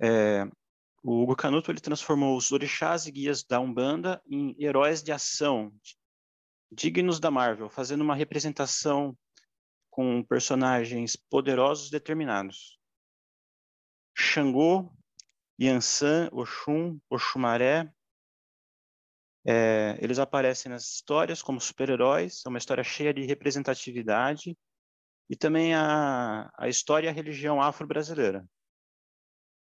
[0.02, 0.46] É,
[1.04, 5.74] o Hugo Canuto ele transformou os orixás e guias da Umbanda em heróis de ação,
[6.72, 9.18] dignos da Marvel, fazendo uma representação
[9.90, 12.78] com personagens poderosos determinados.
[14.16, 14.92] Xangô,
[15.60, 17.92] Yansan, Oxum, Oxumaré,
[19.46, 24.58] é, eles aparecem nas histórias como super-heróis, é uma história cheia de representatividade,
[25.30, 28.46] e também a, a história e a religião afro-brasileira.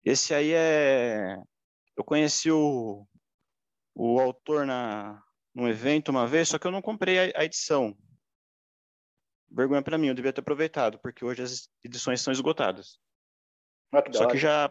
[0.03, 1.37] Esse aí é.
[1.95, 3.07] Eu conheci o,
[3.95, 5.23] o autor na,
[5.53, 7.95] num evento uma vez, só que eu não comprei a, a edição.
[9.49, 12.99] Vergonha para mim, eu devia ter aproveitado, porque hoje as edições são esgotadas.
[13.91, 14.69] Ah, que só que já.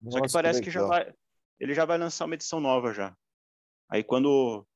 [0.00, 1.12] Nossa, só que parece que, que já vai.
[1.60, 3.14] Ele já vai lançar uma edição nova já.
[3.88, 4.66] Aí quando.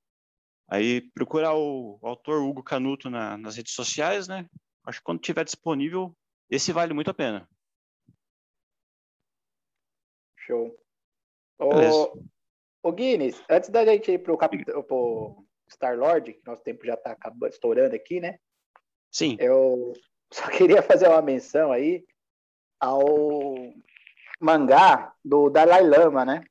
[0.69, 4.49] Aí procurar o, o autor Hugo Canuto na, nas redes sociais, né?
[4.85, 6.15] Acho que quando tiver disponível,
[6.51, 7.49] esse vale muito a pena.
[10.47, 10.79] Show.
[11.59, 12.21] Ô,
[12.83, 17.11] ô Guinness, antes da gente ir pro, capitão, pro Star-Lord, que nosso tempo já está
[17.11, 18.39] acabando, estourando aqui, né?
[19.11, 19.37] Sim.
[19.41, 19.93] Eu
[20.33, 22.05] só queria fazer uma menção aí
[22.79, 23.03] ao
[24.41, 26.45] mangá do Dalai Lama, né?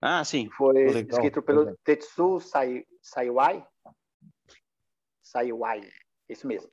[0.00, 0.48] Ah, sim.
[0.50, 1.76] Foi Legal, escrito pelo legal.
[1.82, 3.66] Tetsu Sai, Saiwai.
[5.22, 5.90] Saiwai,
[6.28, 6.70] isso mesmo.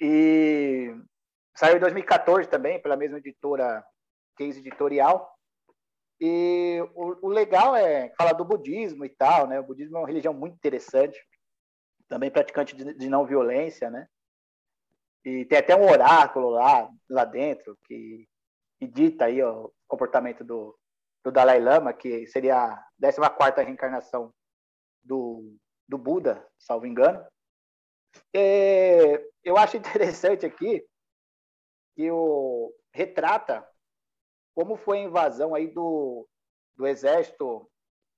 [0.00, 0.94] E
[1.54, 3.84] saiu em 2014 também, pela mesma editora
[4.36, 5.35] Case Editorial.
[6.20, 9.60] E o, o legal é falar do budismo e tal, né?
[9.60, 11.18] O budismo é uma religião muito interessante,
[12.08, 14.08] também praticante de, de não violência, né?
[15.24, 18.28] E tem até um oráculo lá, lá dentro que,
[18.78, 20.78] que dita aí ó, o comportamento do,
[21.24, 24.32] do Dalai Lama, que seria a 14 reencarnação
[25.04, 25.56] do,
[25.88, 27.24] do Buda, salvo engano.
[28.34, 30.86] É, eu acho interessante aqui
[31.96, 33.66] que o retrata
[34.56, 36.26] como foi a invasão aí do,
[36.74, 37.70] do exército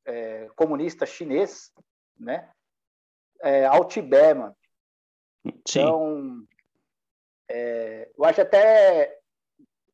[0.07, 1.73] é, comunista chinês,
[2.17, 2.49] né,
[3.43, 4.57] é, ao Tibete, mano.
[5.67, 5.81] Sim.
[5.81, 6.47] Então,
[7.49, 9.19] é, eu acho até,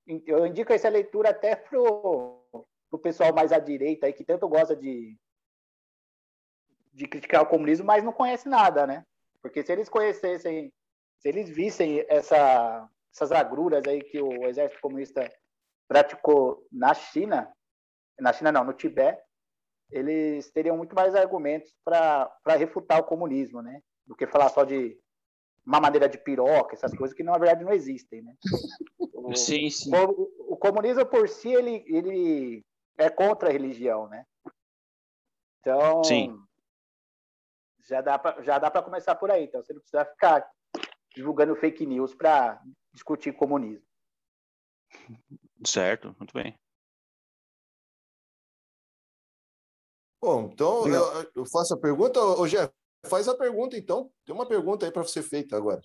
[0.07, 2.45] eu indico essa leitura até pro,
[2.91, 5.19] pro pessoal mais à direita aí que tanto gosta de
[6.93, 9.05] de criticar o comunismo, mas não conhece nada, né?
[9.43, 10.73] Porque se eles conhecessem,
[11.19, 15.29] se eles vissem essa, essas agruras aí que o exército comunista
[15.89, 17.53] praticou na China,
[18.19, 19.23] na China não, no Tibete,
[19.91, 23.81] eles teriam muito mais argumentos para refutar o comunismo, né?
[24.07, 24.99] Do que falar só de
[25.65, 28.35] uma maneira de piroca, essas coisas que na verdade não existem, né?
[29.13, 29.91] O, Sim, sim.
[29.95, 32.65] o, o comunismo por si ele, ele
[32.99, 34.25] é contra a religião, né?
[35.61, 36.39] Então Sim.
[37.81, 39.45] já dá pra, já dá para começar por aí.
[39.45, 40.47] Então você não precisa ficar
[41.15, 42.61] divulgando fake news para
[42.93, 43.87] discutir comunismo.
[45.67, 46.59] Certo, muito bem.
[50.23, 52.73] Bom, então eu, eu faço a pergunta, ô Jeff,
[53.07, 54.11] faz a pergunta então.
[54.25, 55.83] Tem uma pergunta aí para ser feita agora.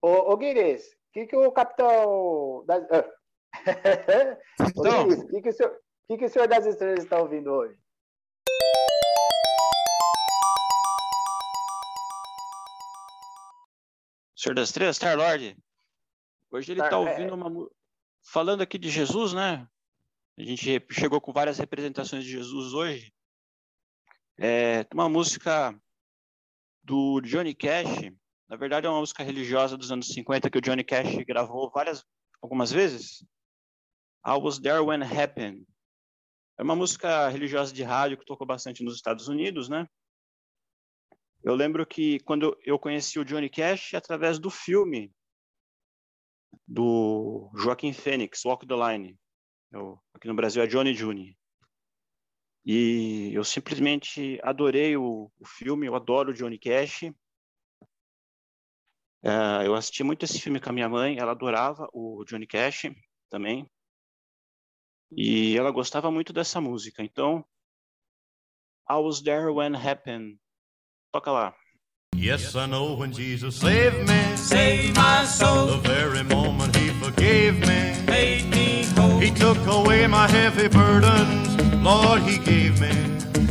[0.00, 2.64] Ô, ô Guires, o que, que o capitão.
[2.66, 2.84] Das...
[2.90, 3.18] Ah.
[4.60, 5.08] Então.
[5.08, 7.78] O que, que, o senhor, que, que o senhor das estrelas está ouvindo hoje?
[14.36, 15.56] Senhor das Estrelas, Star-Lord.
[16.52, 17.68] Hoje ele Star- está ouvindo uma.
[18.30, 19.66] Falando aqui de Jesus, né?
[20.36, 23.10] A gente chegou com várias representações de Jesus hoje.
[24.38, 25.74] É, uma música
[26.84, 28.12] do Johnny Cash.
[28.46, 32.04] Na verdade, é uma música religiosa dos anos 50 que o Johnny Cash gravou várias,
[32.42, 33.24] algumas vezes.
[34.26, 35.66] I Was There When It Happened.
[36.58, 39.88] É uma música religiosa de rádio que tocou bastante nos Estados Unidos, né?
[41.42, 45.10] Eu lembro que quando eu conheci o Johnny Cash através do filme
[46.66, 49.18] do Joaquim Fênix, Walk the Line.
[49.72, 51.36] Eu- aqui no Brasil é Johnny Jr.
[52.64, 57.04] E eu simplesmente adorei o, o filme, eu adoro o Johnny Cash.
[59.22, 62.82] É, eu assisti muito esse filme com a minha mãe, ela adorava o Johnny Cash
[63.30, 63.68] também.
[65.12, 67.02] E ela gostava muito dessa música.
[67.02, 67.44] Então,
[68.88, 70.40] I Was There When Happened.
[71.12, 71.56] Toca lá.
[72.16, 77.60] Yes, I know when Jesus saved me, Save my soul, the very moment he forgave
[77.60, 79.18] me, made me whole.
[79.20, 81.54] he took away my heavy burdens.
[81.76, 82.90] Lord, he gave me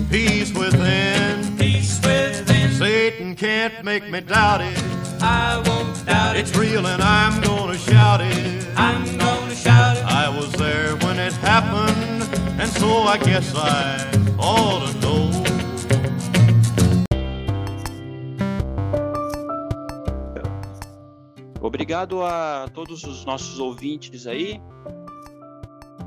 [0.10, 1.58] peace within.
[1.58, 4.78] Peace within, Satan can't make me doubt it.
[5.22, 6.39] I won't doubt it.
[6.41, 8.68] It's real and I'm gonna shout it.
[8.76, 10.03] I'm gonna shout it.
[10.03, 12.24] I was there when it happened,
[12.60, 15.57] and so I guess I ought to know.
[21.68, 24.61] Obrigado a todos os nossos ouvintes aí,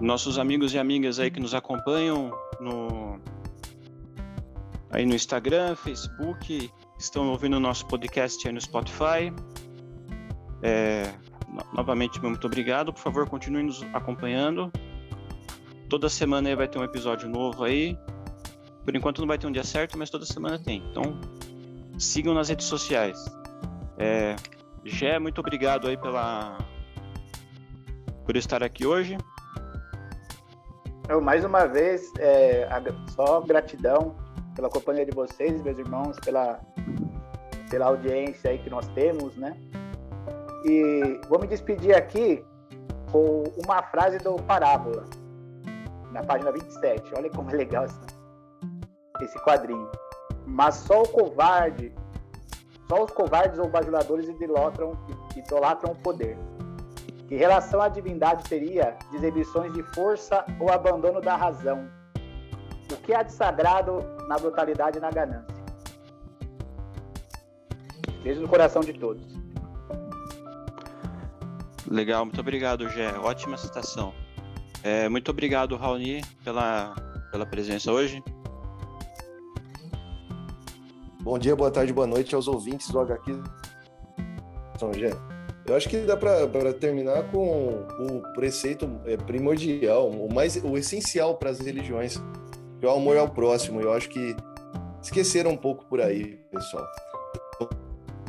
[0.01, 3.21] nossos amigos e amigas aí que nos acompanham no
[4.91, 9.33] aí no Instagram, Facebook, estão ouvindo o nosso podcast aí no Spotify.
[10.63, 11.13] É,
[11.47, 12.93] no- novamente, muito obrigado.
[12.93, 14.73] Por favor, continue nos acompanhando.
[15.91, 17.99] Toda semana aí vai ter um episódio novo aí.
[18.85, 20.83] Por enquanto não vai ter um dia certo, mas toda semana tem.
[20.91, 21.21] Então,
[21.99, 23.23] sigam nas redes sociais.
[23.99, 24.35] É,
[24.85, 26.59] Gé, muito obrigado aí pela
[28.25, 29.19] por estar aqui hoje.
[31.09, 32.69] Eu, mais uma vez, é,
[33.09, 34.17] só gratidão
[34.55, 36.61] pela companhia de vocês, meus irmãos, pela,
[37.69, 39.57] pela audiência aí que nós temos, né?
[40.65, 42.45] E vou me despedir aqui
[43.11, 45.05] com uma frase do Parábola,
[46.13, 47.13] na página 27.
[47.17, 48.01] Olha como é legal essa,
[49.21, 49.91] esse quadrinho.
[50.47, 51.93] Mas só o covarde,
[52.91, 54.99] só os covardes ou bajuladores idolatram,
[55.37, 56.37] idolatram o poder.
[57.29, 61.89] Que relação a divindade teria de exibições de força ou abandono da razão?
[62.93, 65.55] O que há de sagrado na brutalidade e na ganância?
[68.25, 69.25] Beijo no coração de todos.
[71.89, 73.17] Legal, muito obrigado, Gé.
[73.19, 74.13] Ótima citação.
[74.83, 76.97] É, muito obrigado, Raoni, pela,
[77.31, 78.21] pela presença hoje.
[81.23, 83.43] Bom dia, boa tarde, boa noite aos ouvintes do HQ
[84.79, 85.11] São Gé.
[85.67, 91.37] Eu acho que dá para terminar com o preceito é, primordial, o mais, o essencial
[91.37, 92.17] para as religiões,
[92.81, 93.83] que é o amor ao próximo.
[93.83, 94.35] Eu acho que
[95.03, 96.87] esqueceram um pouco por aí, pessoal.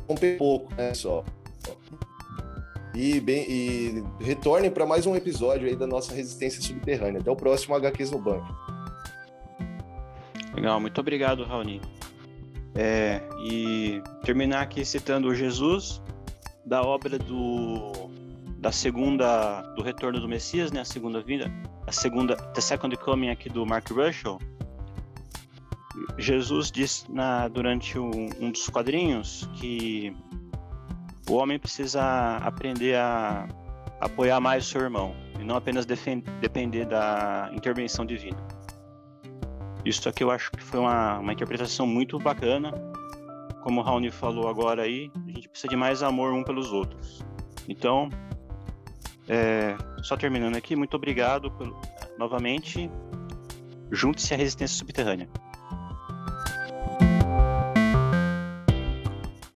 [0.10, 1.24] Um pouco, né, pessoal?
[2.94, 7.22] E, bem, e retornem para mais um episódio aí da nossa resistência subterrânea.
[7.22, 8.54] Até o próximo HQs no Banco.
[10.54, 11.80] Legal, muito obrigado, Raoni.
[12.74, 16.02] É, e terminar aqui citando Jesus
[16.66, 18.10] da obra do
[18.58, 21.52] da segunda do retorno do Messias, né, a segunda vinda,
[21.88, 24.40] a segunda The Second Coming aqui do Mark Russell.
[26.18, 30.16] Jesus diz na durante um, um dos quadrinhos que
[31.28, 33.48] o homem precisa aprender a
[34.00, 38.38] apoiar mais o seu irmão e não apenas depender da intervenção divina.
[39.84, 42.72] Isso aqui eu acho que foi uma, uma interpretação muito bacana.
[43.64, 47.24] Como o Raoni falou agora aí, a gente precisa de mais amor um pelos outros.
[47.68, 48.10] Então,
[49.28, 51.80] é, só terminando aqui, muito obrigado pelo,
[52.18, 52.90] novamente.
[53.92, 55.30] Junte-se à resistência subterrânea.